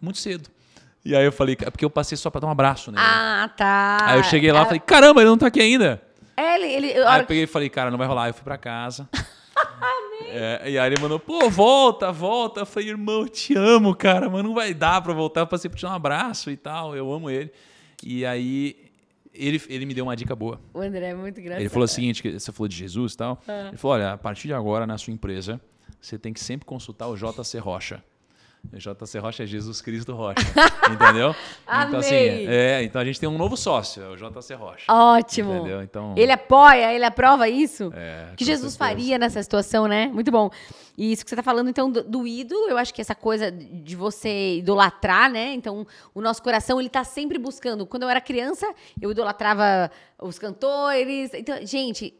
[0.00, 0.50] muito cedo.
[1.04, 3.04] E aí eu falei, é porque eu passei só pra dar um abraço nele.
[3.06, 3.98] Ah, tá.
[4.02, 6.02] Aí eu cheguei lá e falei, caramba, ele não tá aqui ainda.
[6.36, 6.66] É, ele.
[6.66, 8.28] ele eu, aí eu peguei e falei, cara, não vai rolar.
[8.28, 9.08] Eu fui pra casa.
[10.28, 12.60] é, e aí ele mandou, pô, volta, volta.
[12.60, 15.42] Eu falei, irmão, eu te amo, cara, mas não vai dar pra voltar.
[15.42, 16.96] Eu passei pra te dar um abraço e tal.
[16.96, 17.52] Eu amo ele.
[18.02, 18.83] E aí
[19.34, 20.60] ele, ele me deu uma dica boa.
[20.72, 21.60] O André é muito engraçado.
[21.60, 23.42] Ele falou o seguinte, que você falou de Jesus e tal.
[23.46, 23.68] Ah.
[23.68, 25.60] Ele falou, olha, a partir de agora, na sua empresa,
[26.00, 28.02] você tem que sempre consultar o JC Rocha.
[28.72, 30.40] JC Rocha é Jesus Cristo Rocha.
[30.90, 31.34] entendeu?
[31.62, 34.92] Então, assim, é, então a gente tem um novo sócio, é o JC Rocha.
[34.92, 35.54] Ótimo.
[35.56, 35.82] Entendeu?
[35.82, 37.92] Então, ele apoia, ele aprova isso?
[37.94, 38.90] É, que Jesus certeza.
[38.90, 40.06] faria nessa situação, né?
[40.06, 40.50] Muito bom.
[40.96, 43.50] E isso que você está falando, então, do, do, ídolo, eu acho que essa coisa
[43.50, 45.52] de você idolatrar, né?
[45.52, 47.84] Então, o nosso coração, ele está sempre buscando.
[47.86, 51.34] Quando eu era criança, eu idolatrava os cantores.
[51.34, 52.14] Então, gente,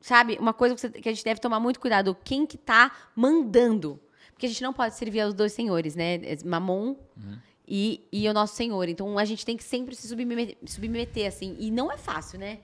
[0.00, 0.36] sabe?
[0.40, 2.16] Uma coisa que a gente deve tomar muito cuidado.
[2.24, 4.00] Quem que está mandando?
[4.42, 6.16] Porque a gente não pode servir aos dois senhores, né?
[6.16, 7.38] É Mamon uhum.
[7.64, 8.88] e, e o nosso senhor.
[8.88, 11.54] Então a gente tem que sempre se submeter, submeter, assim.
[11.60, 12.58] E não é fácil, né?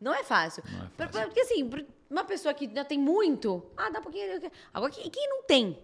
[0.00, 0.62] Não é fácil.
[0.70, 1.26] Não é fácil.
[1.26, 1.68] Porque assim,
[2.08, 4.48] uma pessoa que já tem muito, ah, dá um pouquinho.
[4.72, 5.76] Agora, quem não tem?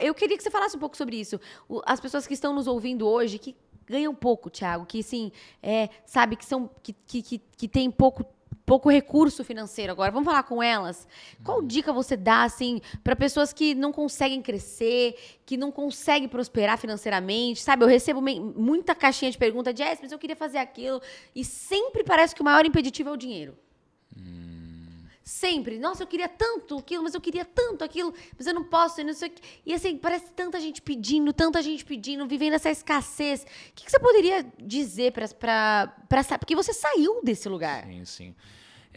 [0.00, 1.38] Eu queria que você falasse um pouco sobre isso.
[1.84, 3.54] As pessoas que estão nos ouvindo hoje, que
[3.86, 5.30] ganham pouco, Thiago, que sim,
[5.62, 8.24] é, sabe, que são que, que, que, que tem pouco
[8.64, 10.10] pouco recurso financeiro agora.
[10.10, 11.06] Vamos falar com elas.
[11.44, 11.66] Qual uhum.
[11.66, 17.62] dica você dá assim para pessoas que não conseguem crescer, que não conseguem prosperar financeiramente?
[17.62, 21.00] Sabe, eu recebo muita caixinha de pergunta de, mas eu queria fazer aquilo
[21.34, 23.56] e sempre parece que o maior impeditivo é o dinheiro.
[24.16, 24.51] Hum.
[25.24, 25.78] Sempre.
[25.78, 29.04] Nossa, eu queria tanto aquilo, mas eu queria tanto aquilo, mas eu não posso, e
[29.04, 29.42] não sei o que.
[29.64, 33.42] E assim, parece tanta gente pedindo, tanta gente pedindo, vivendo essa escassez.
[33.42, 35.94] O que, que você poderia dizer para.
[36.38, 37.84] Porque você saiu desse lugar.
[37.86, 38.34] Sim, sim.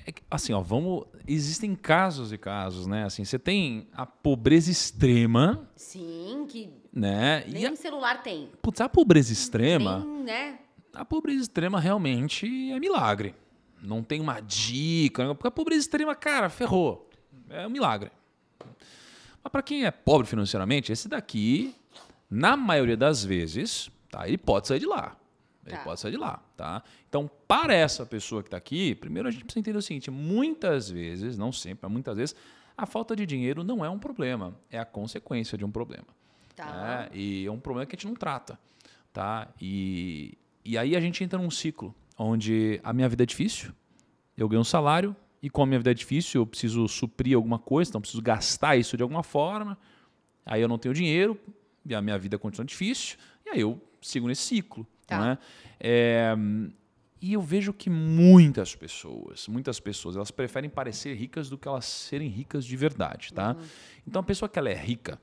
[0.06, 1.06] É, assim, ó, vamos.
[1.28, 3.06] Existem casos e casos, né?
[3.06, 5.70] Assim, você tem a pobreza extrema.
[5.76, 6.70] Sim, que.
[6.92, 7.44] Né?
[7.48, 7.76] Nem a...
[7.76, 8.50] celular tem.
[8.62, 10.00] Putz, a pobreza extrema.
[10.00, 10.60] Nem, né?
[10.94, 13.36] A pobreza extrema realmente é milagre.
[13.86, 17.10] Não tem uma dica, porque a pobreza extrema, cara, ferrou.
[17.50, 18.12] É um milagre.
[19.44, 21.76] Mas para quem é pobre financeiramente, esse daqui,
[22.30, 25.16] na maioria das vezes, tá, ele pode sair de lá.
[25.66, 25.84] Ele tá.
[25.84, 26.84] pode sair de lá, tá?
[27.10, 30.90] Então, para essa pessoa que está aqui, primeiro a gente precisa entender o seguinte: muitas
[30.90, 32.36] vezes, não sempre, mas muitas vezes,
[32.78, 36.08] a falta de dinheiro não é um problema, é a consequência de um problema.
[36.56, 36.66] Tá.
[36.66, 37.10] Né?
[37.14, 38.60] E é um problema que a gente não trata,
[39.12, 39.48] tá?
[39.60, 43.72] E, e aí a gente entra num ciclo onde a minha vida é difícil,
[44.38, 47.60] eu ganho um salário, e como a minha vida é difícil, eu preciso suprir alguma
[47.60, 49.78] coisa, então preciso gastar isso de alguma forma,
[50.46, 51.40] aí eu não tenho dinheiro,
[51.86, 54.88] e a minha vida continua difícil, e aí eu sigo nesse ciclo.
[55.06, 55.20] Tá.
[55.20, 55.38] Né?
[55.80, 56.36] É,
[57.22, 61.86] e eu vejo que muitas pessoas, muitas pessoas, elas preferem parecer ricas do que elas
[61.86, 63.56] serem ricas de verdade, tá?
[63.56, 63.66] Uhum.
[64.08, 65.20] Então a pessoa que ela é rica,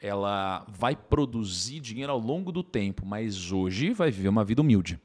[0.00, 5.00] ela vai produzir dinheiro ao longo do tempo, mas hoje vai viver uma vida humilde.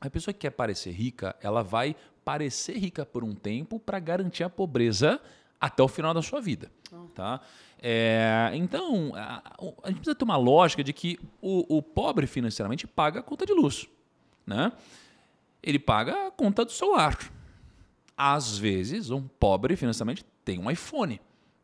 [0.00, 4.44] A pessoa que quer parecer rica, ela vai parecer rica por um tempo para garantir
[4.44, 5.20] a pobreza
[5.60, 6.70] até o final da sua vida.
[7.14, 7.40] Tá?
[7.80, 9.42] É, então, a,
[9.82, 13.44] a, gente precisa ter uma lógica de que o, o, pobre financeiramente paga a conta
[13.44, 13.88] de luz.
[14.46, 14.72] Né?
[15.62, 17.18] Ele paga a conta do celular.
[18.16, 21.20] Às vezes, um pobre financeiramente tem um iPhone.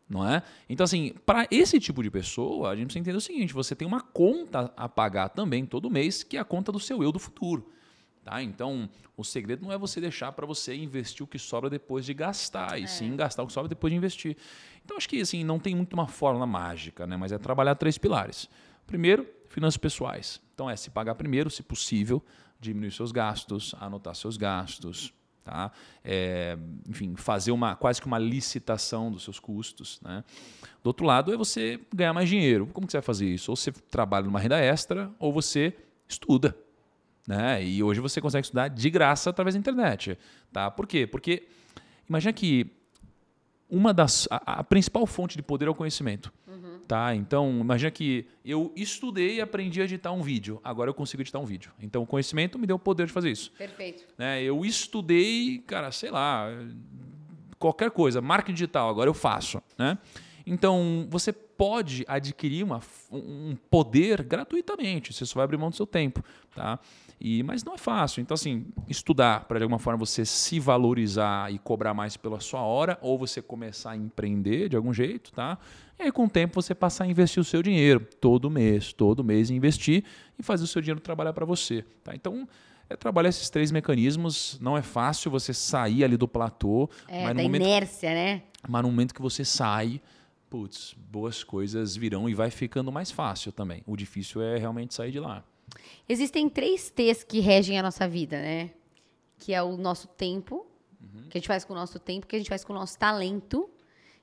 [0.08, 0.42] Não é?
[0.68, 3.86] Então, assim, para esse tipo de pessoa, a gente precisa entender o seguinte: você tem
[3.86, 7.20] uma conta a pagar também todo mês, que é a conta do seu eu do
[7.20, 7.70] futuro.
[8.24, 8.42] Tá?
[8.42, 12.12] Então, o segredo não é você deixar para você investir o que sobra depois de
[12.12, 12.86] gastar, e é.
[12.86, 14.36] sim gastar o que sobra depois de investir.
[14.84, 17.16] Então, acho que assim, não tem muito uma fórmula mágica, né?
[17.16, 18.48] mas é trabalhar três pilares.
[18.86, 20.40] Primeiro, finanças pessoais.
[20.54, 22.22] Então, é se pagar primeiro, se possível,
[22.60, 25.14] diminuir seus gastos, anotar seus gastos.
[25.42, 25.72] Tá?
[26.04, 29.98] É, enfim, fazer uma quase que uma licitação dos seus custos.
[30.02, 30.22] Né?
[30.82, 32.66] Do outro lado é você ganhar mais dinheiro.
[32.66, 33.50] Como que você vai fazer isso?
[33.50, 35.74] Ou você trabalha numa renda extra, ou você
[36.06, 36.54] estuda.
[37.26, 37.64] Né?
[37.64, 40.18] E hoje você consegue estudar de graça através da internet.
[40.52, 40.70] Tá?
[40.70, 41.06] Por quê?
[41.06, 41.46] Porque
[42.08, 42.66] imagina que
[43.70, 46.32] uma das a, a principal fonte de poder é o conhecimento.
[46.46, 46.80] Uhum.
[46.88, 47.14] Tá?
[47.14, 50.60] Então, imagina que eu estudei e aprendi a editar um vídeo.
[50.64, 51.70] Agora eu consigo editar um vídeo.
[51.80, 53.52] Então, o conhecimento me deu o poder de fazer isso.
[53.52, 54.04] Perfeito.
[54.18, 54.42] Né?
[54.42, 56.48] Eu estudei, cara, sei lá,
[57.58, 59.62] qualquer coisa, marketing digital, agora eu faço.
[59.78, 59.96] Né?
[60.44, 62.80] Então, você pode adquirir uma,
[63.12, 66.24] um poder gratuitamente, você só vai abrir mão do seu tempo.
[66.56, 66.80] Tá?
[67.20, 68.22] E, mas não é fácil.
[68.22, 72.62] Então, assim, estudar para de alguma forma você se valorizar e cobrar mais pela sua
[72.62, 75.58] hora, ou você começar a empreender de algum jeito, tá?
[75.98, 79.22] E aí, com o tempo, você passar a investir o seu dinheiro todo mês, todo
[79.22, 80.02] mês investir
[80.38, 81.84] e fazer o seu dinheiro trabalhar para você.
[82.02, 82.14] Tá?
[82.14, 82.48] Então,
[82.88, 84.58] é trabalhar esses três mecanismos.
[84.58, 86.88] Não é fácil você sair ali do platô.
[87.06, 88.42] É, mas da momento, inércia, né?
[88.66, 90.00] Mas no momento que você sai,
[90.48, 93.82] putz, boas coisas virão e vai ficando mais fácil também.
[93.86, 95.44] O difícil é realmente sair de lá.
[96.08, 98.70] Existem três T's que regem a nossa vida, né?
[99.38, 100.66] Que é o nosso tempo,
[101.00, 101.28] uhum.
[101.28, 102.98] que a gente faz com o nosso tempo, que a gente faz com o nosso
[102.98, 103.68] talento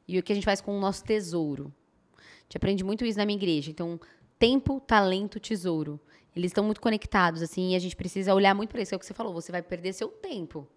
[0.08, 1.74] e o que a gente faz com o nosso tesouro.
[2.18, 3.70] A gente aprende muito isso na minha igreja.
[3.70, 4.00] Então,
[4.40, 6.00] tempo, talento, tesouro.
[6.36, 8.94] Eles estão muito conectados, assim, e a gente precisa olhar muito para isso.
[8.94, 10.68] É o que você falou, você vai perder seu tempo.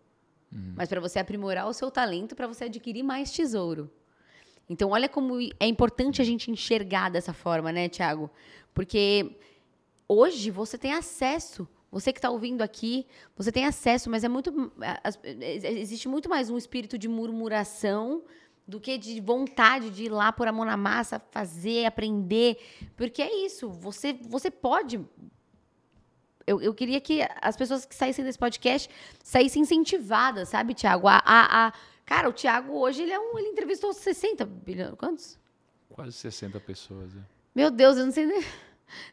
[0.52, 0.72] Uhum.
[0.74, 3.90] Mas para você aprimorar o seu talento, para você adquirir mais tesouro.
[4.68, 8.30] Então, olha como é importante a gente enxergar dessa forma, né, Tiago?
[8.72, 9.36] Porque
[10.10, 11.68] hoje você tem acesso.
[11.92, 14.72] Você que está ouvindo aqui, você tem acesso, mas é muito.
[15.62, 18.22] Existe muito mais um espírito de murmuração
[18.66, 22.56] do que de vontade de ir lá pôr a mão na massa, fazer, aprender.
[22.96, 23.68] Porque é isso.
[23.68, 25.00] Você, você pode.
[26.46, 28.88] Eu, eu queria que as pessoas que saíssem desse podcast
[29.22, 31.08] saíssem incentivadas, sabe, Tiago?
[31.08, 31.72] A, a, a,
[32.04, 33.38] Cara, o Tiago hoje ele é um.
[33.38, 34.94] Ele entrevistou 60 bilhões.
[34.96, 35.38] Quantos?
[35.88, 37.16] Quase 60 pessoas.
[37.16, 37.20] É.
[37.52, 38.44] Meu Deus, eu não sei nem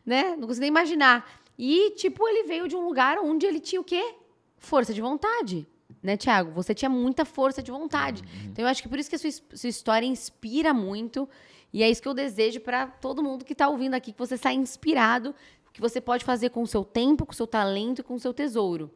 [0.05, 0.35] né?
[0.35, 1.29] Não consigo nem imaginar.
[1.57, 4.15] E, tipo, ele veio de um lugar onde ele tinha o quê?
[4.57, 5.67] Força de vontade.
[6.03, 6.51] Né, Tiago?
[6.51, 8.21] Você tinha muita força de vontade.
[8.21, 8.49] Uhum.
[8.51, 11.27] Então, eu acho que por isso que a sua, sua história inspira muito.
[11.73, 14.37] E é isso que eu desejo para todo mundo que está ouvindo aqui, que você
[14.37, 15.33] saia inspirado,
[15.73, 18.19] que você pode fazer com o seu tempo, com o seu talento e com o
[18.19, 18.91] seu tesouro.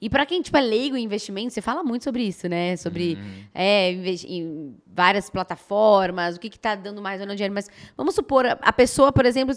[0.00, 2.76] E para quem tipo, é leigo em investimento, você fala muito sobre isso, né?
[2.76, 3.44] Sobre uhum.
[3.54, 7.54] é, em várias plataformas, o que está dando mais ou não dinheiro.
[7.54, 9.54] Mas vamos supor, a pessoa, por exemplo,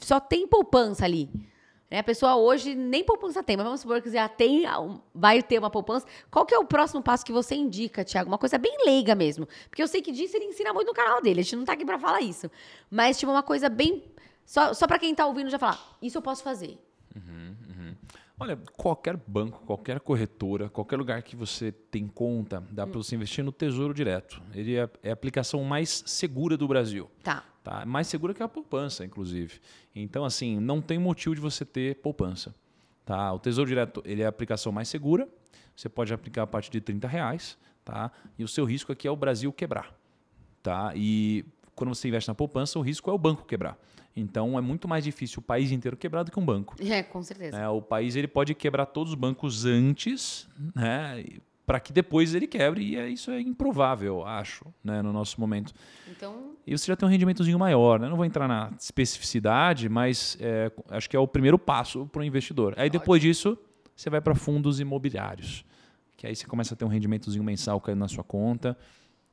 [0.00, 1.28] só tem poupança ali.
[1.90, 1.98] Né?
[1.98, 4.62] A pessoa hoje nem poupança tem, mas vamos supor que já tem,
[5.12, 6.06] vai ter uma poupança.
[6.30, 8.28] Qual que é o próximo passo que você indica, Tiago?
[8.30, 9.48] Uma coisa bem leiga mesmo.
[9.68, 11.40] Porque eu sei que disso ele ensina muito no canal dele.
[11.40, 12.48] A gente não está aqui para falar isso.
[12.88, 14.04] Mas, tipo, uma coisa bem.
[14.46, 16.78] Só, só para quem está ouvindo já falar, isso eu posso fazer.
[17.14, 17.49] Uhum.
[18.42, 23.44] Olha, qualquer banco, qualquer corretora, qualquer lugar que você tem conta, dá para você investir
[23.44, 24.40] no Tesouro Direto.
[24.54, 27.10] Ele é, é, a aplicação mais segura do Brasil.
[27.22, 27.44] Tá.
[27.62, 27.84] tá.
[27.84, 29.60] Mais segura que a poupança, inclusive.
[29.94, 32.54] Então, assim, não tem motivo de você ter poupança.
[33.04, 33.30] Tá?
[33.30, 35.28] O Tesouro Direto ele é a aplicação mais segura.
[35.76, 37.58] Você pode aplicar a partir de 30 reais.
[37.84, 38.10] Tá?
[38.38, 39.94] E o seu risco aqui é o Brasil quebrar.
[40.62, 40.94] Tá?
[40.96, 41.44] E
[41.80, 43.78] quando você investe na poupança, o risco é o banco quebrar.
[44.14, 46.76] Então é muito mais difícil o país inteiro quebrar do que um banco.
[46.78, 47.56] É, com certeza.
[47.56, 51.24] É, o país ele pode quebrar todos os bancos antes, né?
[51.64, 55.72] Para que depois ele quebre, e é, isso é improvável, acho, né, no nosso momento.
[56.10, 56.50] Então...
[56.66, 57.98] E você já tem um rendimentozinho maior.
[57.98, 58.10] Né?
[58.10, 62.24] Não vou entrar na especificidade, mas é, acho que é o primeiro passo para o
[62.24, 62.74] investidor.
[62.76, 63.56] Aí depois disso,
[63.96, 65.64] você vai para fundos imobiliários.
[66.16, 68.76] Que aí você começa a ter um rendimentozinho mensal caindo na sua conta.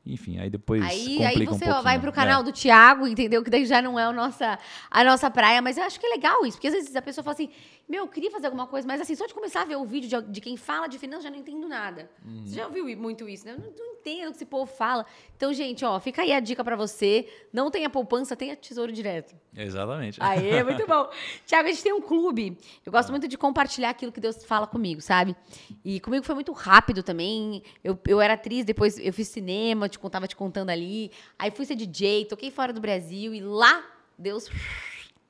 [0.07, 2.43] Enfim, aí depois aí, aí você um vai pro canal é.
[2.43, 3.43] do Thiago, entendeu?
[3.43, 4.57] Que daí já não é a nossa,
[4.89, 5.61] a nossa praia.
[5.61, 6.57] Mas eu acho que é legal isso.
[6.57, 7.49] Porque às vezes a pessoa fala assim,
[7.87, 8.87] meu, eu queria fazer alguma coisa.
[8.87, 11.25] Mas assim, só de começar a ver o vídeo de, de quem fala de finanças,
[11.25, 12.09] já não entendo nada.
[12.25, 12.45] Uhum.
[12.45, 13.53] Você já ouviu muito isso, né?
[13.53, 15.05] Eu não, não entendo o que esse povo fala.
[15.35, 17.27] Então, gente, ó, fica aí a dica para você.
[17.51, 19.35] Não tenha poupança, tenha tesouro direto.
[19.55, 20.19] Exatamente.
[20.21, 21.09] Aê, muito bom.
[21.45, 22.57] Tiago, a gente tem um clube.
[22.85, 23.11] Eu gosto ah.
[23.11, 25.35] muito de compartilhar aquilo que Deus fala comigo, sabe?
[25.83, 27.63] E comigo foi muito rápido também.
[27.83, 31.11] Eu, eu era atriz, depois eu fiz cinema, te contava te contando ali.
[31.37, 33.83] Aí fui ser DJ, toquei fora do Brasil e lá
[34.17, 34.49] Deus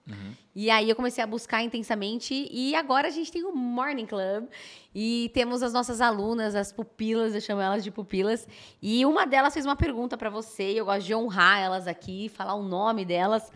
[0.09, 0.33] Uhum.
[0.55, 4.47] E aí eu comecei a buscar intensamente e agora a gente tem o Morning Club
[4.95, 8.47] e temos as nossas alunas, as pupilas, eu chamo elas de pupilas,
[8.81, 12.29] e uma delas fez uma pergunta para você, e eu gosto de honrar elas aqui,
[12.29, 13.51] falar o nome delas,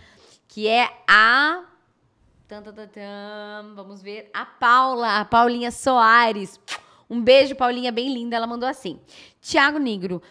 [0.47, 1.63] que é a
[3.75, 4.29] Vamos ver.
[4.33, 6.59] A Paula, a Paulinha Soares.
[7.09, 8.35] Um beijo, Paulinha, bem linda.
[8.35, 8.99] Ela mandou assim:
[9.39, 10.21] Tiago Negro,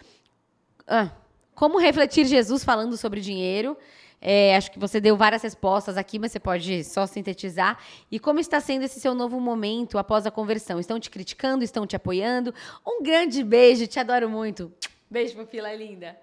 [0.87, 1.11] ah,
[1.53, 3.77] como refletir Jesus falando sobre dinheiro?
[4.23, 7.79] É, acho que você deu várias respostas aqui, mas você pode só sintetizar.
[8.11, 10.79] E como está sendo esse seu novo momento após a conversão?
[10.79, 11.63] Estão te criticando?
[11.63, 12.53] Estão te apoiando?
[12.85, 14.71] Um grande beijo, te adoro muito.
[15.09, 16.15] Beijo, pupila linda.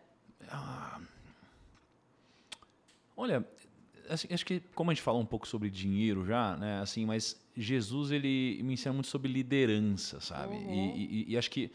[0.49, 1.01] Ah,
[3.17, 3.45] olha,
[4.09, 6.81] assim, acho que como a gente falou um pouco sobre dinheiro já, né?
[6.81, 10.55] Assim, mas Jesus ele me ensina muito sobre liderança, sabe?
[10.55, 10.95] Uhum.
[10.95, 11.71] E, e, e acho que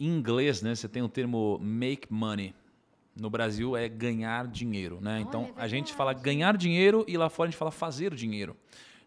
[0.00, 0.74] em inglês, né?
[0.74, 2.54] Você tem o termo make money
[3.14, 5.20] no Brasil é ganhar dinheiro, né?
[5.20, 8.56] Então é a gente fala ganhar dinheiro e lá fora a gente fala fazer dinheiro.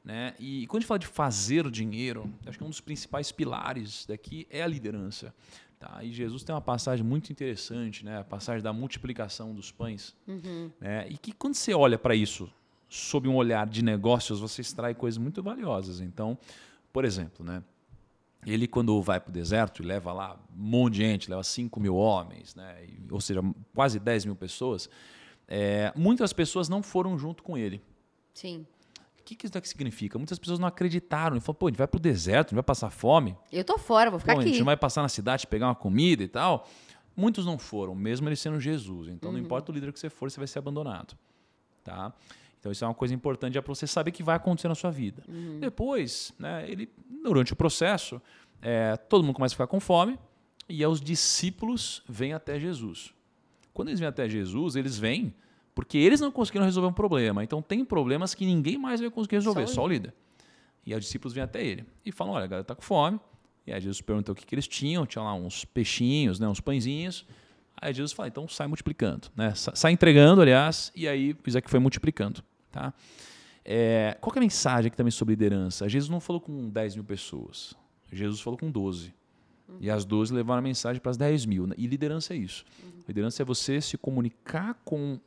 [0.03, 0.33] Né?
[0.37, 4.45] E quando a gente fala de fazer dinheiro, acho que um dos principais pilares daqui
[4.49, 5.33] é a liderança.
[5.79, 6.03] Tá?
[6.03, 8.19] E Jesus tem uma passagem muito interessante, né?
[8.19, 10.13] a passagem da multiplicação dos pães.
[10.27, 10.69] Uhum.
[10.79, 11.07] Né?
[11.09, 12.51] E que quando você olha para isso
[12.89, 16.01] sob um olhar de negócios, você extrai coisas muito valiosas.
[16.01, 16.37] Então,
[16.91, 17.63] por exemplo, né?
[18.45, 21.79] Ele quando vai para o deserto e leva lá um monte de gente, leva 5
[21.79, 22.87] mil homens, né?
[23.09, 23.41] ou seja,
[23.73, 24.89] quase 10 mil pessoas,
[25.47, 27.81] é, muitas pessoas não foram junto com ele.
[28.33, 28.65] Sim.
[29.19, 30.17] O que, que isso daqui significa?
[30.17, 31.37] Muitas pessoas não acreditaram.
[31.37, 33.37] E falaram, pô, a gente vai para o deserto, a gente vai passar fome.
[33.51, 34.49] Eu tô fora, vou ficar pô, aqui.
[34.49, 36.67] A gente não vai passar na cidade, pegar uma comida e tal.
[37.15, 39.07] Muitos não foram, mesmo ele sendo Jesus.
[39.07, 39.37] Então, uhum.
[39.37, 41.15] não importa o líder que você for, você vai ser abandonado.
[41.83, 42.13] Tá?
[42.63, 45.21] Então, isso é uma coisa importante para você saber que vai acontecer na sua vida.
[45.27, 45.59] Uhum.
[45.59, 46.89] Depois, né, ele,
[47.21, 48.21] durante o processo,
[48.61, 50.17] é, todo mundo começa a ficar com fome
[50.69, 53.13] e os discípulos vêm até Jesus.
[53.73, 55.35] Quando eles vêm até Jesus, eles vêm
[55.75, 57.43] porque eles não conseguiram resolver um problema.
[57.43, 60.13] Então, tem problemas que ninguém mais vai conseguir resolver, só, só o líder.
[60.85, 63.19] E os discípulos vêm até ele e falam: Olha, a galera está com fome.
[63.67, 65.05] E aí Jesus perguntou o que, que eles tinham.
[65.05, 67.25] Tinha lá uns peixinhos, né, uns pãezinhos.
[67.75, 69.27] Aí Jesus fala: Então sai multiplicando.
[69.35, 69.53] Né?
[69.55, 72.41] Sai entregando, aliás, e aí Isaac foi multiplicando.
[72.73, 72.91] Tá?
[73.63, 75.87] É, qual é a mensagem aqui também sobre liderança?
[75.87, 77.75] Jesus não falou com 10 mil pessoas.
[78.11, 79.13] Jesus falou com 12.
[79.69, 79.77] Uhum.
[79.79, 81.69] E as 12 levaram a mensagem para as 10 mil.
[81.77, 82.65] E liderança é isso.
[82.83, 82.89] Uhum.
[83.07, 85.19] Liderança é você se comunicar com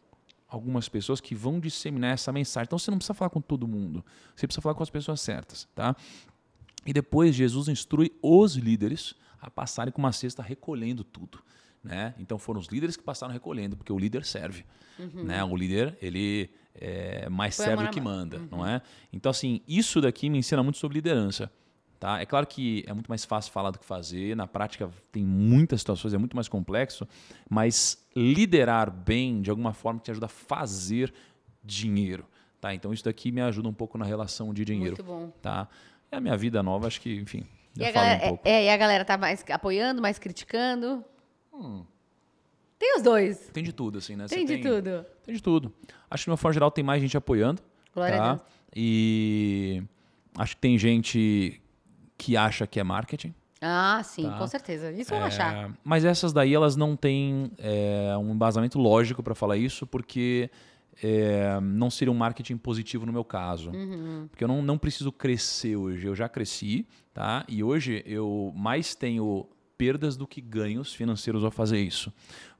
[0.49, 2.67] algumas pessoas que vão disseminar essa mensagem.
[2.67, 4.05] Então você não precisa falar com todo mundo.
[4.35, 5.69] Você precisa falar com as pessoas certas.
[5.75, 5.97] Tá?
[6.85, 11.39] E depois Jesus instrui os líderes a passarem com uma cesta recolhendo tudo.
[11.83, 12.13] Né?
[12.19, 14.65] Então foram os líderes que passaram recolhendo, porque o líder serve.
[14.99, 15.25] Uhum.
[15.25, 15.43] Né?
[15.45, 18.49] O líder, ele é mais serve do que manda, uhum.
[18.51, 18.83] não é?
[19.13, 21.51] Então, assim, isso daqui me ensina muito sobre liderança.
[21.99, 22.21] Tá?
[22.21, 25.81] É claro que é muito mais fácil falar do que fazer, na prática tem muitas
[25.81, 27.09] situações, é muito mais complexo,
[27.49, 31.13] mas liderar bem, de alguma forma, te ajuda a fazer
[31.65, 32.27] dinheiro.
[32.61, 32.75] Tá?
[32.75, 34.97] Então isso daqui me ajuda um pouco na relação de dinheiro.
[34.97, 35.33] Muito bom.
[35.41, 35.69] Tá?
[36.13, 37.47] E a minha vida nova, acho que, enfim,
[37.79, 41.05] e a, galera, um é, é, e a galera tá mais apoiando, mais criticando?
[41.53, 41.85] Hum.
[42.79, 43.39] Tem os dois.
[43.53, 44.27] Tem de tudo, assim, né?
[44.27, 45.07] Tem de tudo.
[45.25, 45.73] Tem de tudo.
[46.11, 47.63] Acho que, de uma forma geral, tem mais gente apoiando.
[47.95, 48.25] Glória tá?
[48.25, 48.47] a Deus.
[48.75, 49.83] E
[50.37, 51.61] acho que tem gente
[52.19, 53.35] que acha que é marketing.
[53.61, 54.37] Ah, sim, tá?
[54.37, 54.93] com certeza.
[54.93, 55.73] Isso eu vou é, achar.
[55.83, 60.51] Mas essas daí, elas não têm é, um embasamento lógico para falar isso, porque
[61.03, 63.71] é, não seria um marketing positivo no meu caso.
[63.71, 64.27] Uhum.
[64.31, 66.07] Porque eu não, não preciso crescer hoje.
[66.07, 67.45] Eu já cresci, tá?
[67.49, 72.13] E hoje eu mais tenho perdas do que ganhos financeiros ao fazer isso.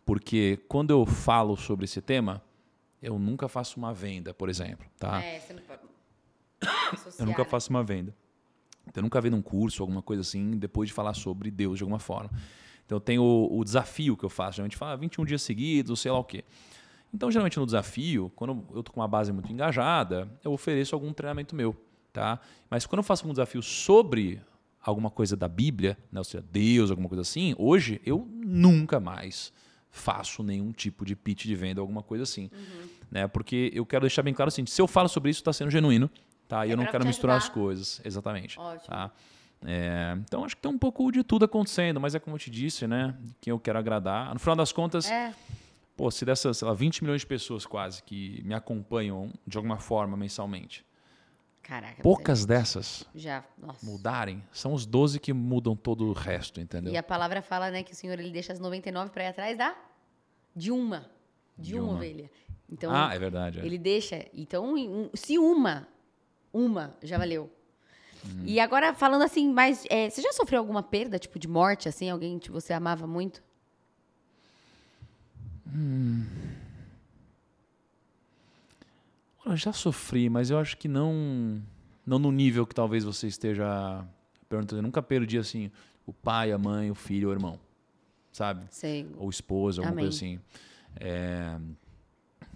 [0.07, 2.41] Porque quando eu falo sobre esse tema,
[3.03, 4.87] eu nunca faço uma venda, por exemplo.
[4.99, 5.21] Tá?
[5.21, 5.81] É, você não pode...
[7.19, 8.15] eu nunca faço uma venda.
[8.87, 11.83] Então, eu nunca vi num curso, alguma coisa assim, depois de falar sobre Deus de
[11.83, 12.31] alguma forma.
[12.87, 14.57] Então, tem o, o desafio que eu faço.
[14.57, 16.45] Geralmente fala 21 dias seguidos, sei lá o quê.
[17.13, 21.13] Então, geralmente no desafio, quando eu estou com uma base muito engajada, eu ofereço algum
[21.13, 21.77] treinamento meu.
[22.13, 22.39] Tá?
[22.71, 24.41] Mas quando eu faço um desafio sobre
[24.81, 29.53] alguma coisa da Bíblia, né, ou seja, Deus, alguma coisa assim, hoje eu nunca mais
[29.97, 32.51] faço nenhum tipo de pitch de venda, alguma coisa assim.
[32.53, 32.89] Uhum.
[33.11, 33.27] Né?
[33.27, 36.11] Porque eu quero deixar bem claro assim, se eu falo sobre isso, está sendo genuíno.
[36.49, 36.65] Tá?
[36.67, 37.49] E é eu não quero misturar ajudar.
[37.49, 38.01] as coisas.
[38.05, 38.59] Exatamente.
[38.59, 38.89] Ótimo.
[38.89, 39.11] Tá?
[39.65, 42.51] É, então acho que tem um pouco de tudo acontecendo, mas é como eu te
[42.51, 43.17] disse, né?
[43.41, 44.33] Quem eu quero agradar.
[44.33, 45.35] No final das contas, é.
[45.97, 49.79] pô, se dessas, sei lá, 20 milhões de pessoas quase que me acompanham de alguma
[49.79, 50.85] forma mensalmente.
[51.63, 53.43] Caraca, poucas dessas já,
[53.83, 56.93] mudarem, são os 12 que mudam todo o resto, entendeu?
[56.93, 59.59] E a palavra fala, né, que o Senhor ele deixa as 99 para ir atrás
[59.59, 59.75] da
[60.57, 61.09] de uma,
[61.57, 62.31] de, de uma, uma, ovelha.
[62.69, 63.61] Então, ah, é verdade.
[63.61, 63.67] É.
[63.67, 64.75] Ele deixa, então,
[65.15, 65.87] se uma
[66.57, 67.53] uma, já valeu.
[68.25, 68.45] Hum.
[68.47, 72.09] E agora, falando assim, mas é, você já sofreu alguma perda, tipo, de morte, assim?
[72.09, 73.43] Alguém que você amava muito?
[75.67, 76.25] Hum.
[79.45, 81.63] Eu já sofri, mas eu acho que não,
[82.05, 84.05] não no nível que talvez você esteja
[84.49, 84.79] perguntando.
[84.79, 85.71] Eu nunca perdi, assim,
[86.07, 87.61] o pai, a mãe, o filho, o irmão.
[88.37, 88.67] Sabe?
[88.69, 89.09] Sei.
[89.17, 90.05] Ou esposa, alguma Amém.
[90.05, 90.39] coisa assim.
[91.01, 91.57] É...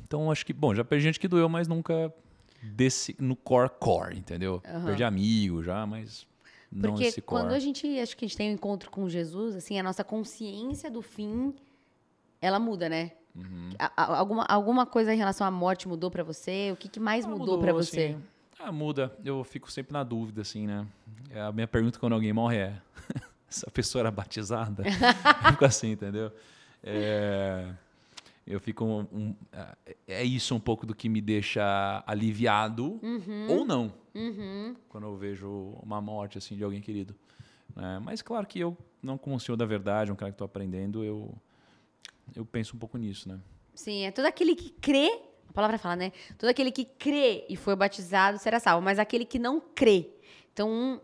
[0.04, 2.12] Então, acho que, bom, já perdi gente que doeu, mas nunca
[2.62, 4.62] desse no core core, entendeu?
[4.70, 4.84] Uhum.
[4.84, 6.26] Perdi amigo já, mas
[6.70, 7.44] não Porque esse core.
[7.44, 10.04] quando a gente acho que a gente tem um encontro com Jesus, assim, a nossa
[10.04, 11.54] consciência do fim
[12.42, 13.12] ela muda, né?
[13.34, 13.70] Uhum.
[13.96, 16.72] alguma, alguma coisa em relação à morte mudou para você?
[16.74, 18.16] O que, que mais ah, mudou, mudou para você?
[18.16, 18.22] Assim,
[18.58, 19.16] ah, muda.
[19.24, 20.86] Eu fico sempre na dúvida, assim, né?
[21.34, 22.82] A minha pergunta quando alguém morre é:
[23.50, 24.84] essa pessoa era batizada?
[25.44, 26.32] eu fico assim, entendeu?
[26.82, 27.72] É,
[28.46, 33.46] eu fico um, um, é, é isso um pouco do que me deixa aliviado uhum.
[33.48, 34.74] ou não uhum.
[34.88, 35.48] quando eu vejo
[35.82, 37.14] uma morte assim de alguém querido.
[37.76, 40.44] É, mas claro que eu, não como um senhor da verdade, um cara que estou
[40.44, 41.32] aprendendo, eu,
[42.34, 43.38] eu penso um pouco nisso, né?
[43.74, 46.12] Sim, é todo aquele que crê, a palavra fala, né?
[46.36, 50.10] Todo aquele que crê e foi batizado será salvo, mas aquele que não crê.
[50.52, 51.00] Então,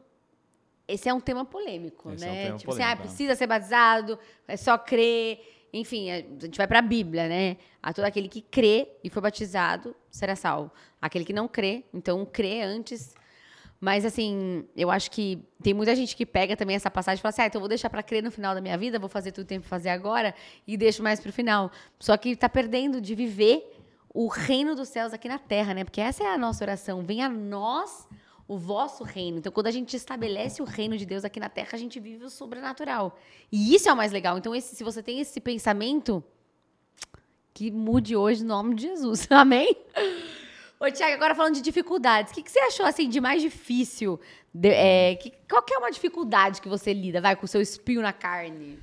[0.89, 2.49] esse é um tema polêmico, esse né?
[2.49, 2.97] É um tipo polêmico, assim, ah, é.
[2.97, 5.69] precisa ser batizado, é só crer.
[5.73, 7.57] Enfim, a gente vai para a Bíblia, né?
[7.83, 10.71] A todo aquele que crê e foi batizado será salvo.
[11.01, 13.15] Aquele que não crê, então crê antes
[13.81, 17.31] mas, assim, eu acho que tem muita gente que pega também essa passagem e fala
[17.31, 19.33] assim: ah, então eu vou deixar para crer no final da minha vida, vou fazer
[19.33, 20.35] tudo o tempo fazer agora
[20.67, 21.71] e deixo mais para o final.
[21.99, 23.73] Só que está perdendo de viver
[24.13, 25.85] o reino dos céus aqui na terra, né?
[25.85, 27.03] Porque essa é a nossa oração.
[27.03, 28.09] Venha a nós
[28.49, 29.39] o vosso reino.
[29.39, 32.25] Então, quando a gente estabelece o reino de Deus aqui na terra, a gente vive
[32.25, 33.19] o sobrenatural.
[33.51, 34.39] E isso é o mais legal.
[34.39, 36.23] Então, esse, se você tem esse pensamento,
[37.53, 39.27] que mude hoje no nome de Jesus.
[39.33, 39.77] Amém?
[40.79, 44.21] Ô, Tiago, agora falando de dificuldades, o que, que você achou assim de mais difícil?
[44.53, 47.61] De, é, que, qual que é uma dificuldade que você lida, vai, com o seu
[47.61, 48.79] espinho na carne?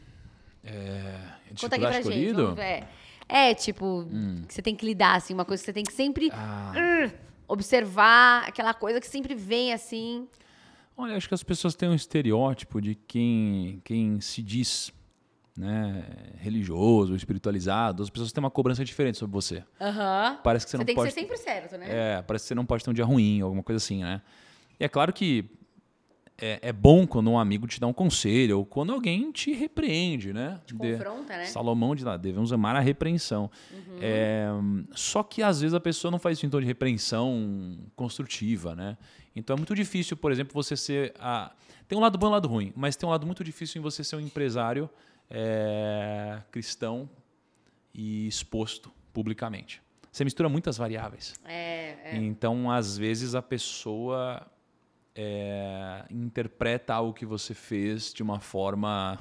[0.64, 1.20] É,
[1.60, 2.34] Conta aqui pra gente.
[2.34, 2.84] Vamos ver.
[3.30, 4.44] É, tipo, hum.
[4.48, 6.74] que você tem que lidar, assim, uma coisa que você tem que sempre ah.
[6.76, 7.12] uh,
[7.48, 10.28] observar, aquela coisa que sempre vem assim.
[10.96, 14.94] Olha, acho que as pessoas têm um estereótipo de quem, quem se diz
[15.56, 16.06] né,
[16.38, 19.58] religioso, espiritualizado, as pessoas têm uma cobrança diferente sobre você.
[19.80, 20.38] Uhum.
[20.44, 21.14] Parece que você, você não tem pode.
[21.14, 21.88] Tem que ser sempre certo, né?
[21.90, 24.22] É, parece que você não pode ter um dia ruim, alguma coisa assim, né?
[24.80, 25.50] E é claro que
[26.44, 30.34] é, é bom quando um amigo te dá um conselho, ou quando alguém te repreende,
[30.34, 30.60] né?
[30.66, 31.46] Te de, confronta, né?
[31.46, 33.50] Salomão de lá, devemos amar a repreensão.
[33.72, 33.98] Uhum.
[34.02, 34.48] É,
[34.92, 38.98] só que às vezes a pessoa não faz isso em tom de repreensão construtiva, né?
[39.34, 41.14] Então é muito difícil, por exemplo, você ser.
[41.18, 41.54] A...
[41.88, 43.82] Tem um lado bom e um lado ruim, mas tem um lado muito difícil em
[43.82, 44.90] você ser um empresário
[45.30, 47.10] é, cristão
[47.94, 49.82] e exposto publicamente.
[50.12, 51.36] Você mistura muitas variáveis.
[51.46, 52.16] É, é.
[52.18, 54.46] Então, às vezes, a pessoa
[55.16, 59.20] é, interpreta algo que você fez de uma forma,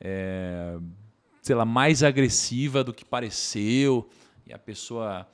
[0.00, 0.78] é,
[1.42, 4.08] sei lá, mais agressiva do que pareceu.
[4.46, 5.28] E a pessoa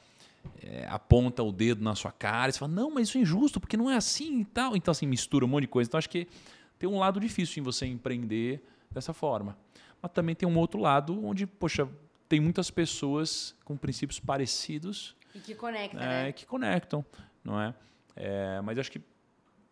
[0.62, 3.60] é, aponta o dedo na sua cara e você fala, não, mas isso é injusto,
[3.60, 4.76] porque não é assim e tal.
[4.76, 5.88] Então, assim, mistura um monte de coisa.
[5.88, 6.26] Então, acho que
[6.78, 9.56] tem um lado difícil em você empreender dessa forma
[10.04, 11.88] mas também tem um outro lado onde, poxa,
[12.28, 15.16] tem muitas pessoas com princípios parecidos.
[15.34, 16.32] E que conectam, é, né?
[16.32, 17.02] Que conectam,
[17.42, 17.74] não é?
[18.14, 18.60] é?
[18.60, 19.00] Mas acho que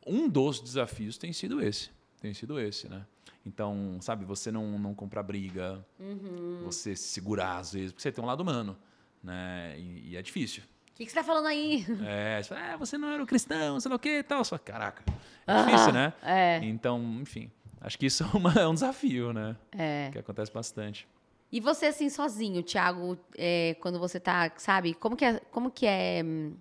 [0.06, 1.90] um dos desafios tem sido esse.
[2.20, 3.04] Tem sido esse, né?
[3.44, 6.62] Então, sabe, você não, não comprar briga, uhum.
[6.64, 8.76] você se segurar às vezes, porque você tem um lado humano,
[9.22, 9.74] né?
[9.78, 10.62] E, e é difícil.
[10.62, 11.84] O que, que você está falando aí?
[12.06, 14.44] É, você, fala, é, você não era um cristão, sei lá o quê e tal.
[14.44, 15.02] Só, caraca,
[15.46, 16.12] é difícil, né?
[16.22, 16.60] É.
[16.62, 17.50] Então, enfim.
[17.80, 19.56] Acho que isso é, uma, é um desafio, né?
[19.72, 20.10] É.
[20.12, 21.08] Que acontece bastante.
[21.50, 24.94] E você, assim, sozinho, Thiago, é, quando você tá, sabe?
[24.94, 26.54] Como que é, como que é hum,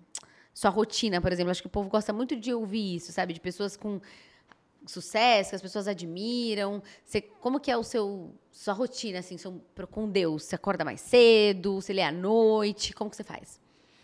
[0.52, 1.50] sua rotina, por exemplo?
[1.50, 3.32] Acho que o povo gosta muito de ouvir isso, sabe?
[3.32, 4.00] De pessoas com
[4.86, 6.82] sucesso, que as pessoas admiram.
[7.04, 10.44] Você, como que é o seu sua rotina, assim, seu, com Deus?
[10.44, 11.80] Você acorda mais cedo?
[11.80, 12.92] Você lê à noite?
[12.92, 13.62] Como que você faz?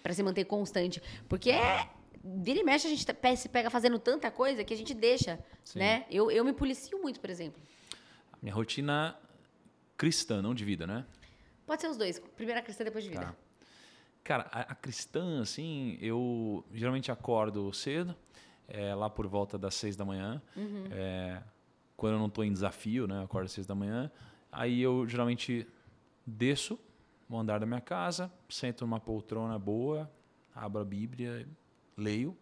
[0.09, 1.03] para se manter constante?
[1.29, 1.87] Porque é,
[2.25, 5.39] vira e mexe, a gente tá, se pega fazendo tanta coisa que a gente deixa,
[5.63, 5.81] Sim.
[5.81, 6.07] né?
[6.11, 7.61] Eu, eu me policio muito, por exemplo.
[8.41, 9.15] Minha rotina
[9.99, 11.05] cristã, não de vida, né?
[11.67, 12.19] Pode ser os dois.
[12.37, 13.23] Primeiro a cristã, depois de vida.
[13.23, 13.35] Tá.
[14.29, 18.15] Cara, a, a, cristã, assim, eu geralmente acordo cedo,
[18.69, 20.43] é, lá por volta das seis da manhã.
[20.55, 20.85] Uhum.
[20.91, 21.43] É,
[21.97, 23.21] quando eu não estou em desafio, né?
[23.21, 24.11] Eu acordo às seis da manhã.
[24.53, 25.67] Aí eu geralmente
[26.27, 26.79] desço
[27.27, 30.11] no andar da minha casa, sento numa poltrona boa,
[30.55, 31.49] abro a Bíblia,
[31.97, 32.37] leio,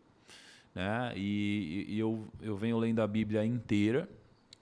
[0.75, 1.13] né?
[1.15, 4.09] E, e eu, eu venho lendo a Bíblia inteira.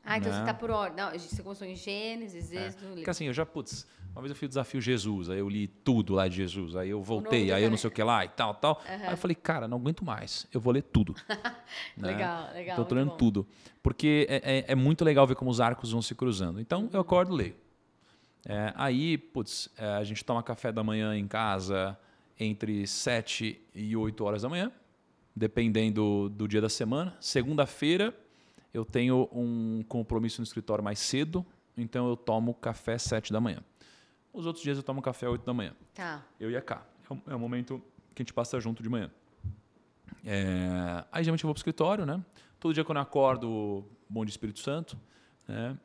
[0.04, 0.36] Ah, então né?
[0.36, 0.96] você está por ordem.
[0.96, 2.66] Não, você começou em Gênesis, é.
[2.66, 2.94] Êxodo...
[2.94, 5.66] Porque assim, eu já, putz, uma vez eu fiz o desafio Jesus, aí eu li
[5.66, 8.28] tudo lá de Jesus, aí eu voltei, aí eu não sei o que lá e
[8.28, 8.80] tal, tal.
[8.88, 9.06] Uhum.
[9.06, 11.14] Aí eu falei, cara, não aguento mais, eu vou ler tudo.
[11.96, 12.08] né?
[12.08, 12.74] Legal, legal.
[12.74, 13.16] Então, tô lendo bom.
[13.16, 13.46] tudo.
[13.82, 16.60] Porque é, é, é, muito legal ver como os arcos vão se cruzando.
[16.60, 17.56] Então, eu acordo e leio.
[18.46, 21.98] É, aí, putz, é, a gente toma café da manhã em casa
[22.38, 24.70] entre 7 e 8 horas da manhã
[25.34, 27.16] dependendo do dia da semana.
[27.20, 28.14] Segunda-feira
[28.74, 31.46] eu tenho um compromisso no escritório mais cedo,
[31.76, 33.60] então eu tomo café às 7 da manhã.
[34.32, 35.72] Os outros dias eu tomo café às 8 da manhã.
[35.94, 36.26] Tá.
[36.40, 36.84] Eu e a Cá.
[37.08, 37.80] É, é o momento
[38.12, 39.08] que a gente passa junto de manhã.
[40.24, 41.04] É...
[41.12, 42.20] Aí geralmente eu vou para o escritório, né?
[42.58, 44.98] Todo dia quando eu acordo, bom de Espírito Santo,
[45.46, 45.78] né?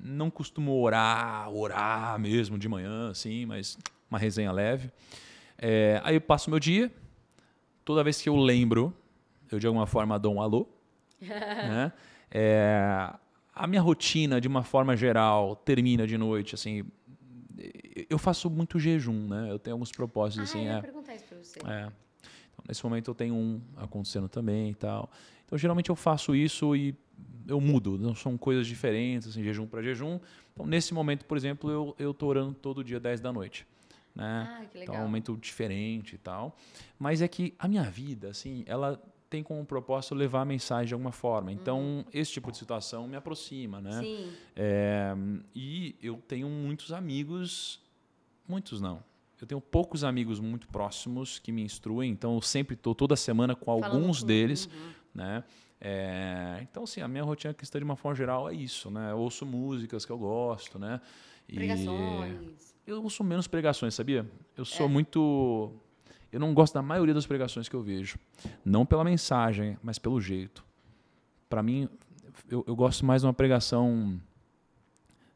[0.00, 3.76] Não costumo orar, orar mesmo de manhã, assim, mas
[4.08, 4.92] uma resenha leve.
[5.56, 6.92] É, aí eu passo meu dia,
[7.84, 8.94] toda vez que eu lembro,
[9.50, 10.68] eu de alguma forma dou um alô.
[11.20, 11.92] né?
[12.30, 13.12] É,
[13.54, 16.84] a minha rotina, de uma forma geral, termina de noite, assim.
[18.08, 19.50] Eu faço muito jejum, né?
[19.50, 20.66] Eu tenho alguns propósitos, ah, assim.
[20.66, 21.58] Eu ia é, perguntar isso pra você.
[21.60, 21.90] é.
[22.52, 25.10] Então, nesse momento eu tenho um acontecendo também e tal.
[25.44, 26.94] Então, geralmente eu faço isso e
[27.46, 27.96] eu mudo.
[27.98, 30.18] Não são coisas diferentes, assim, jejum para jejum.
[30.52, 33.66] Então, nesse momento, por exemplo, eu, eu tô orando todo dia 10 da noite.
[34.14, 34.48] Né?
[34.50, 34.96] Ah, que Então, é legal.
[34.96, 36.56] um momento diferente e tal.
[36.98, 40.94] Mas é que a minha vida, assim, ela tem como propósito levar a mensagem de
[40.94, 41.52] alguma forma.
[41.52, 43.96] Então, esse tipo de situação me aproxima, né?
[43.98, 44.02] Uhum.
[44.02, 44.32] Sim.
[44.56, 45.14] É,
[45.54, 47.80] e eu tenho muitos amigos,
[48.48, 49.02] muitos não.
[49.40, 53.54] Eu tenho poucos amigos muito próximos que me instruem, então eu sempre estou toda semana
[53.54, 54.90] com Falando alguns com- deles, Uhum.
[55.14, 55.44] né?
[55.80, 59.12] É, então, assim, a minha rotina cristã de uma forma geral é isso, né?
[59.12, 61.00] Eu ouço músicas que eu gosto, né?
[61.48, 62.74] E Pregações.
[62.86, 64.28] eu ouço menos pregações, sabia?
[64.56, 64.88] Eu sou É.
[64.88, 65.72] muito.
[66.32, 68.18] Eu não gosto da maioria das pregações que eu vejo.
[68.64, 70.64] Não pela mensagem, mas pelo jeito.
[71.48, 71.88] Para mim,
[72.50, 74.20] eu, eu gosto mais de uma pregação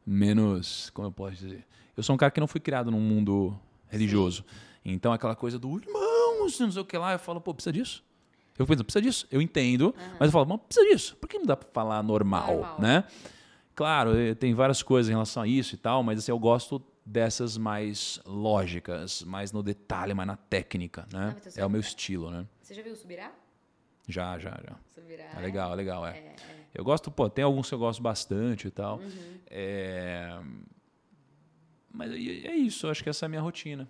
[0.05, 0.89] menos.
[0.91, 1.65] Como eu posso dizer?
[1.95, 4.43] Eu sou um cara que não fui criado num mundo religioso.
[4.85, 8.03] Então, aquela coisa do irmãos, não sei o que lá, eu falo, pô, precisa disso?
[8.57, 9.27] Eu penso, precisa disso?
[9.31, 11.15] Eu entendo, mas eu falo, mas precisa disso?
[11.17, 12.75] Por que não dá para falar normal, Normal.
[12.79, 13.03] né?
[13.75, 16.79] Claro, eh, tem várias coisas em relação a isso e tal, mas assim, eu gosto
[17.05, 21.35] dessas mais lógicas, mais no detalhe, mais na técnica, Ah, né?
[21.37, 22.47] então você é o meu estilo, né?
[22.61, 23.31] Você já viu o Subirá?
[24.07, 24.75] Já, já, já.
[24.93, 25.25] Subirá.
[25.35, 26.17] É legal, é legal, é.
[26.17, 26.35] É, é.
[26.73, 28.97] Eu gosto, pô, tem alguns que eu gosto bastante e tal.
[28.99, 29.37] Uhum.
[29.47, 30.39] É...
[31.91, 32.15] Mas é
[32.55, 33.87] isso, acho que essa é a minha rotina.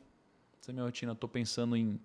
[0.61, 1.13] Essa é a minha rotina.
[1.13, 1.99] Estou pensando em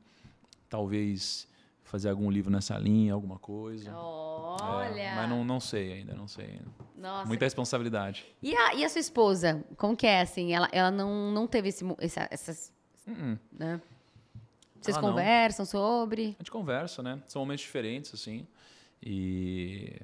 [0.68, 1.47] talvez
[1.88, 3.90] fazer algum livro nessa linha, alguma coisa.
[3.90, 5.14] É, Olha!
[5.16, 6.66] mas não, não sei ainda, não sei ainda.
[6.96, 7.26] Nossa.
[7.26, 8.26] Muita responsabilidade.
[8.42, 9.64] E, a, e a sua esposa?
[9.76, 10.52] Como que é, assim?
[10.52, 12.72] Ela, ela não, não teve esse, essa, essas...
[13.06, 13.38] Uh-uh.
[13.50, 13.80] Né?
[14.80, 15.02] Vocês não.
[15.02, 16.36] conversam sobre?
[16.38, 17.20] A gente conversa, né?
[17.26, 18.46] São momentos diferentes, assim.
[19.02, 19.98] E...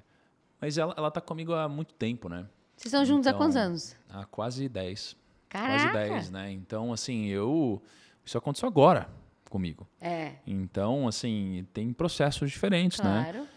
[0.60, 2.46] Mas ela, ela tá comigo há muito tempo, né?
[2.76, 3.94] Vocês estão juntos há Então, quantos anos?
[4.08, 5.16] Há quase 10.
[5.50, 5.92] Caraca!
[5.92, 6.50] Quase 10, né?
[6.50, 7.82] Então, assim, eu...
[8.24, 9.06] Isso aconteceu agora
[9.54, 9.86] comigo.
[10.00, 13.30] É, Então, assim, tem processos diferentes, né?
[13.30, 13.48] claro.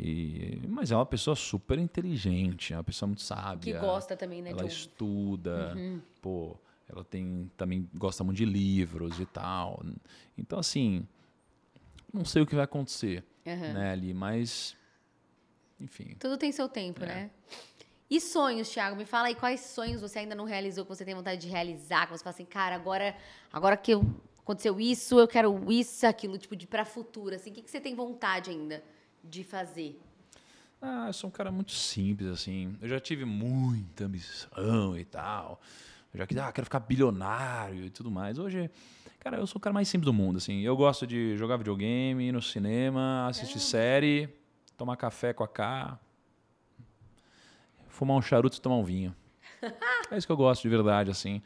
[0.00, 3.74] E, mas é uma pessoa super inteligente, é uma pessoa muito sábia.
[3.74, 4.50] Que gosta também, né?
[4.50, 6.00] Ela de estuda, Uhum.
[6.20, 6.56] pô,
[6.88, 9.80] ela tem também gosta muito de livros e tal.
[10.36, 11.06] Então, assim,
[12.12, 13.72] não sei o que vai acontecer, Aham.
[13.74, 14.76] né, ali, mas
[15.80, 16.16] enfim.
[16.18, 17.06] Tudo tem seu tempo, É.
[17.06, 17.30] né?
[18.10, 18.96] E sonhos, Thiago?
[18.96, 22.06] Me fala aí quais sonhos você ainda não realizou, que você tem vontade de realizar,
[22.06, 23.16] que você fala assim, cara, agora,
[23.52, 24.04] agora que eu-
[24.44, 27.50] aconteceu isso, eu quero isso, aquilo, tipo, de pra futuro, assim.
[27.50, 28.84] O que, que você tem vontade ainda
[29.22, 29.98] de fazer?
[30.80, 32.76] Ah, eu sou um cara muito simples, assim.
[32.80, 35.58] Eu já tive muita ambição e tal.
[36.12, 38.38] Eu já quis, ah, quero ficar bilionário e tudo mais.
[38.38, 38.70] Hoje,
[39.18, 40.60] cara, eu sou o cara mais simples do mundo, assim.
[40.60, 44.28] Eu gosto de jogar videogame, ir no cinema, assistir série,
[44.76, 45.98] tomar café com a K,
[47.88, 49.16] fumar um charuto e tomar um vinho.
[50.10, 51.40] É isso que eu gosto de verdade, assim.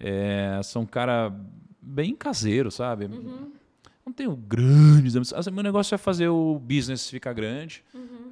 [0.00, 1.30] É, sou um cara
[1.80, 3.08] bem caseiro, sabe?
[4.04, 5.38] Não tenho grandes ambições.
[5.38, 7.84] Assim, Meu negócio é fazer o business ficar grande,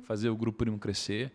[0.02, 1.32] fazer o grupo primo crescer,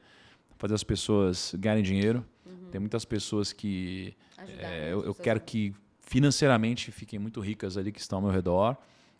[0.57, 2.26] fazer as pessoas ganharem dinheiro.
[2.72, 4.16] Tem muitas pessoas que
[4.59, 8.76] é, eu, eu quero que financeiramente fiquem muito ricas ali que estão ao meu redor.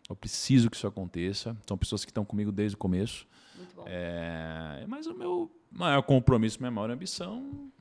[0.10, 1.56] Eu preciso que isso aconteça.
[1.66, 3.26] São pessoas que estão comigo desde o começo.
[3.56, 3.84] Muito bom.
[3.88, 7.72] É, mas o meu maior compromisso, minha maior ambição,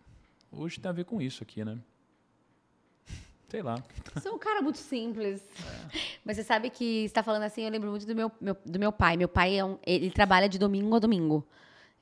[0.50, 1.78] hoje tem a ver com isso aqui, né?
[3.52, 3.74] Sei lá.
[4.22, 5.42] Sou um cara muito simples.
[5.92, 5.98] É.
[6.24, 8.78] Mas você sabe que você está falando assim, eu lembro muito do meu, meu- do
[8.78, 9.14] meu pai.
[9.18, 11.46] Meu pai é um, ele trabalha de domingo a domingo.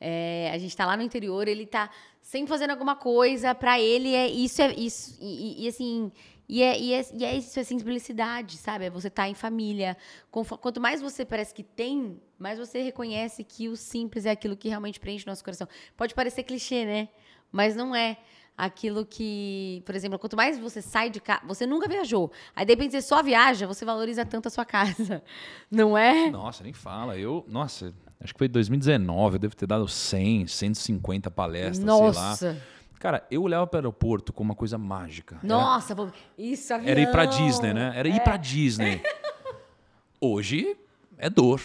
[0.00, 1.90] É, a gente tá lá no interior, ele tá
[2.22, 3.52] sempre fazendo alguma coisa.
[3.52, 5.26] Pra ele é isso é isso e,
[5.60, 6.12] e- e, assim
[6.48, 8.84] e é, e, é, e é isso é simplicidade, sabe?
[8.84, 9.96] É você tá em família.
[10.30, 14.68] Quanto mais você parece que tem, mais você reconhece que o simples é aquilo que
[14.68, 15.66] realmente preenche o nosso coração.
[15.96, 17.08] Pode parecer clichê, né?
[17.50, 18.18] Mas não é
[18.64, 22.30] aquilo que, por exemplo, quanto mais você sai de casa, você nunca viajou.
[22.54, 25.22] Aí de repente você só viaja, você valoriza tanto a sua casa.
[25.70, 26.30] Não é?
[26.30, 27.16] Nossa, nem fala.
[27.18, 27.92] Eu, nossa,
[28.22, 31.96] acho que foi 2019, eu devo ter dado 100, 150 palestras, sei lá.
[32.02, 32.62] Nossa.
[32.98, 35.36] Cara, eu olhava para o aeroporto como uma coisa mágica.
[35.42, 36.90] Era- Nossa, vou- isso avião.
[36.90, 37.92] Era ir pra Disney, né?
[37.96, 39.00] Era ir pra Disney.
[40.20, 40.76] Hoje
[41.16, 41.60] é dor.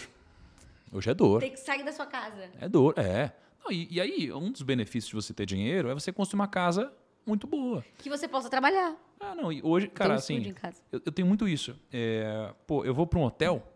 [0.92, 1.40] Hoje é dor.
[1.40, 2.48] Tem que sair da sua casa.
[2.58, 3.32] É dor, é.
[3.66, 6.46] Não, e, e aí, um dos benefícios de você ter dinheiro é você construir uma
[6.46, 6.92] casa
[7.26, 7.84] muito boa.
[7.98, 8.94] Que você possa trabalhar.
[9.18, 10.82] Ah, não, e hoje, cara, um assim, estúdio em casa.
[10.92, 11.76] eu, eu tenho muito isso.
[11.92, 13.66] É, pô, eu vou pra um hotel,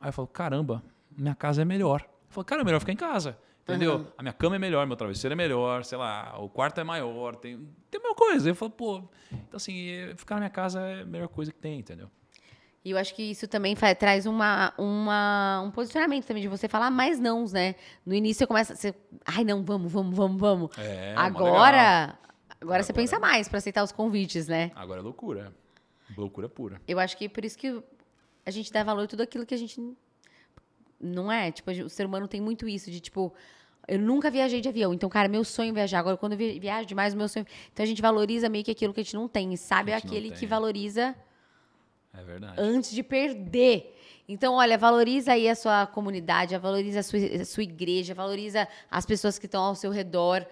[0.00, 0.82] aí eu falo, caramba,
[1.14, 2.00] minha casa é melhor.
[2.02, 3.36] Eu falo, cara, é melhor ficar em casa.
[3.62, 3.96] Entendeu?
[3.96, 4.06] Uhum.
[4.16, 7.36] A minha cama é melhor, meu travesseiro é melhor, sei lá, o quarto é maior,
[7.36, 7.58] tem,
[7.90, 8.48] tem a mesma coisa.
[8.48, 11.78] Eu falo, pô, então assim, ficar na minha casa é a melhor coisa que tem,
[11.78, 12.10] entendeu?
[12.82, 16.66] E eu acho que isso também faz, traz uma, uma, um posicionamento também de você
[16.66, 17.74] falar mais não, né?
[18.06, 18.74] No início você começa.
[18.74, 20.78] Você, Ai, não, vamos, vamos, vamos, vamos.
[20.78, 22.18] É, agora.
[22.58, 24.70] Agora você pensa mais para aceitar os convites, né?
[24.74, 25.54] Agora é loucura.
[26.16, 26.80] Loucura pura.
[26.86, 27.82] Eu acho que por isso que
[28.44, 29.80] a gente dá valor a tudo aquilo que a gente.
[30.98, 31.50] Não é?
[31.50, 33.32] Tipo, o ser humano tem muito isso de tipo.
[33.88, 34.94] Eu nunca viajei de avião.
[34.94, 35.98] Então, cara, meu sonho é viajar.
[35.98, 37.46] Agora, quando eu viajo demais, meu sonho.
[37.72, 39.52] Então, a gente valoriza meio que aquilo que a gente não tem.
[39.52, 41.14] E sabe aquele que valoriza.
[42.12, 42.54] É verdade.
[42.58, 43.96] Antes de perder.
[44.28, 49.04] Então, olha, valoriza aí a sua comunidade, valoriza a sua, a sua igreja, valoriza as
[49.04, 50.46] pessoas que estão ao seu redor.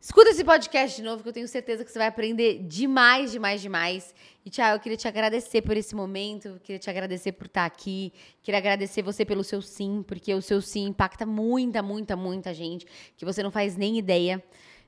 [0.00, 3.62] Escuta esse podcast de novo, que eu tenho certeza que você vai aprender demais, demais,
[3.62, 4.12] demais.
[4.44, 8.12] E, Tiago, eu queria te agradecer por esse momento, queria te agradecer por estar aqui,
[8.42, 12.84] queria agradecer você pelo seu sim, porque o seu sim impacta muita, muita, muita gente,
[13.16, 14.42] que você não faz nem ideia.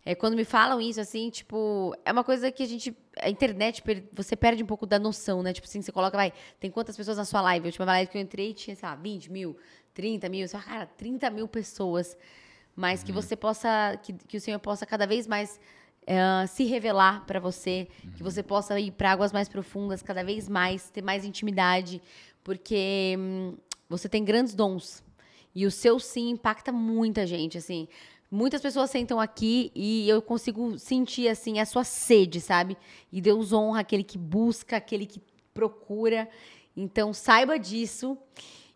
[0.06, 2.94] É, quando me falam isso, assim, tipo, é uma coisa que a gente.
[3.18, 3.82] A internet,
[4.12, 5.52] você perde um pouco da noção, né?
[5.52, 7.66] Tipo assim, você coloca, vai, tem quantas pessoas na sua live?
[7.66, 9.56] A última live que eu entrei tinha, sei lá, 20 mil,
[9.94, 10.46] 30 mil.
[10.46, 12.16] Você fala, cara, 30 mil pessoas
[12.76, 13.06] mas uhum.
[13.06, 15.60] que você possa, que, que o Senhor possa cada vez mais
[16.02, 18.10] uh, se revelar para você, uhum.
[18.12, 22.02] que você possa ir para águas mais profundas cada vez mais, ter mais intimidade,
[22.42, 23.56] porque hum,
[23.88, 25.02] você tem grandes dons
[25.54, 27.86] e o seu sim impacta muita gente, assim.
[28.34, 32.76] Muitas pessoas sentam aqui e eu consigo sentir assim a sua sede, sabe?
[33.12, 35.22] E Deus honra aquele que busca, aquele que
[35.54, 36.28] procura.
[36.76, 38.18] Então saiba disso.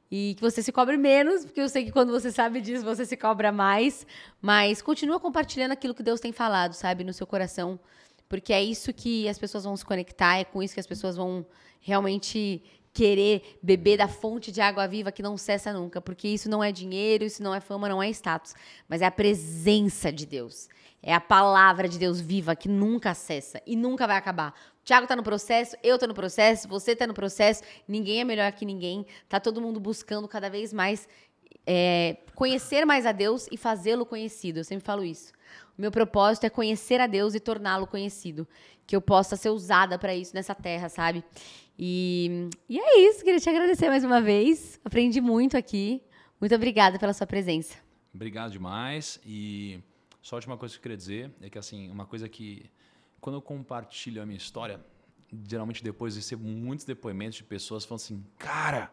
[0.08, 3.04] E que você se cobre menos, porque eu sei que quando você sabe disso, você
[3.04, 4.06] se cobra mais.
[4.40, 7.80] Mas continua compartilhando aquilo que Deus tem falado, sabe, no seu coração.
[8.28, 11.16] Porque é isso que as pessoas vão se conectar, é com isso que as pessoas
[11.16, 11.44] vão
[11.80, 12.62] realmente
[12.98, 16.00] querer beber da fonte de água viva que não cessa nunca.
[16.00, 18.56] Porque isso não é dinheiro, isso não é fama, não é status.
[18.88, 20.68] Mas é a presença de Deus.
[21.00, 24.52] É a palavra de Deus viva que nunca cessa e nunca vai acabar.
[24.80, 28.24] O Tiago tá no processo, eu tô no processo, você tá no processo, ninguém é
[28.24, 29.06] melhor que ninguém.
[29.28, 31.06] Tá todo mundo buscando cada vez mais
[31.64, 34.58] é, conhecer mais a Deus e fazê-lo conhecido.
[34.58, 35.32] Eu sempre falo isso.
[35.78, 38.48] O meu propósito é conhecer a Deus e torná-lo conhecido.
[38.84, 41.22] Que eu possa ser usada para isso nessa terra, sabe?
[41.78, 43.24] E, e é isso.
[43.24, 44.80] Queria te agradecer mais uma vez.
[44.84, 46.02] Aprendi muito aqui.
[46.40, 47.76] Muito obrigada pela sua presença.
[48.12, 49.20] Obrigado demais.
[49.24, 49.80] E
[50.20, 52.68] só a última coisa que eu queria dizer é que, assim, uma coisa que,
[53.20, 54.80] quando eu compartilho a minha história,
[55.48, 58.90] geralmente depois eu recebo muitos depoimentos de pessoas falando assim: Cara,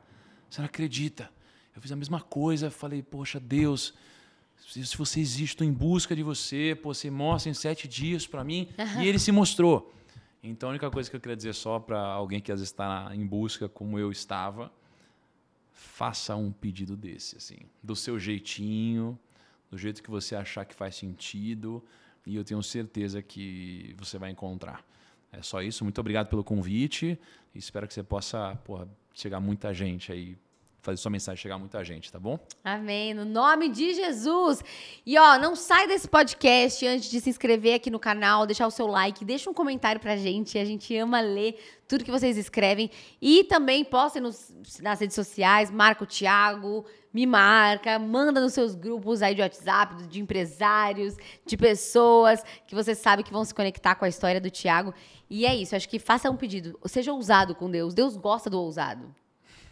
[0.50, 1.30] você não acredita.
[1.76, 3.94] Eu fiz a mesma coisa, falei, poxa, Deus,
[4.58, 8.44] se você existe, estou em busca de você, pô, você mostra em sete dias para
[8.46, 9.02] mim, uhum.
[9.02, 9.94] e ele se mostrou.
[10.48, 13.10] Então, a única coisa que eu queria dizer só para alguém que às vezes está
[13.14, 14.72] em busca, como eu estava,
[15.72, 19.18] faça um pedido desse, assim, do seu jeitinho,
[19.72, 21.84] do jeito que você achar que faz sentido
[22.26, 24.86] e eu tenho certeza que você vai encontrar.
[25.32, 25.84] É só isso.
[25.84, 27.20] Muito obrigado pelo convite.
[27.54, 30.38] Espero que você possa porra, chegar muita gente aí
[30.86, 32.40] fazer sua mensagem chegar a muita gente, tá bom?
[32.64, 33.14] Amém.
[33.14, 34.64] No nome de Jesus.
[35.06, 38.72] E ó, não sai desse podcast antes de se inscrever aqui no canal, deixar o
[38.72, 40.58] seu like, deixa um comentário pra gente.
[40.58, 42.90] A gente ama ler tudo que vocês escrevem.
[43.22, 48.76] E também postem nos, nas redes sociais, marca o Thiago, me marca, manda nos seus
[48.76, 51.16] grupos aí de WhatsApp, de empresários,
[51.46, 54.94] de pessoas que você sabe que vão se conectar com a história do Thiago.
[55.30, 56.80] E é isso, acho que faça um pedido.
[56.86, 57.94] Seja ousado com Deus.
[57.94, 59.14] Deus gosta do ousado.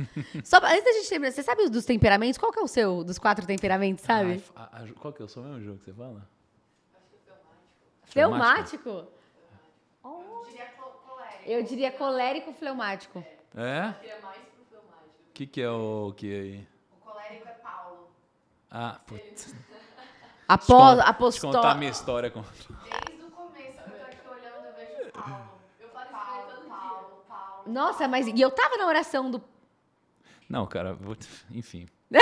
[0.43, 2.37] Só antes da gente terminar, você sabe dos temperamentos?
[2.37, 4.43] Qual que é o seu, dos quatro temperamentos, sabe?
[4.55, 6.27] Ah, a, a, qual que é o seu mesmo jogo que você fala?
[8.05, 8.89] Fleumático?
[8.89, 9.07] fleumático?
[10.03, 10.23] Oh.
[11.45, 13.23] Eu diria colérico fleumático.
[13.55, 13.93] É?
[15.29, 16.67] O que, que é o que aí?
[16.91, 18.07] O colérico é Paulo.
[18.71, 19.53] Ah, putz.
[20.47, 21.51] Após, apostou...
[21.51, 22.41] contar a minha história com...
[22.41, 25.49] Desde o começo, eu tô aqui olhando, eu vejo Paulo.
[25.79, 27.63] Eu falo Paulo, Paulo, Paulo.
[27.65, 29.39] Nossa, mas e eu tava na oração do
[30.49, 31.15] não, cara, vou...
[31.53, 31.85] enfim.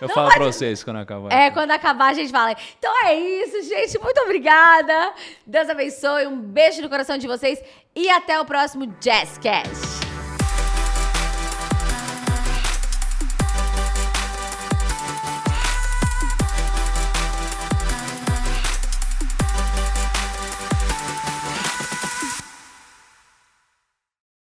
[0.00, 0.36] Eu não, falo mas...
[0.36, 1.32] pra vocês quando acabar.
[1.32, 2.54] É, quando acabar a gente fala.
[2.78, 3.98] Então é isso, gente.
[3.98, 5.12] Muito obrigada.
[5.46, 6.26] Deus abençoe.
[6.26, 7.60] Um beijo no coração de vocês.
[7.94, 10.07] E até o próximo Jazzcast.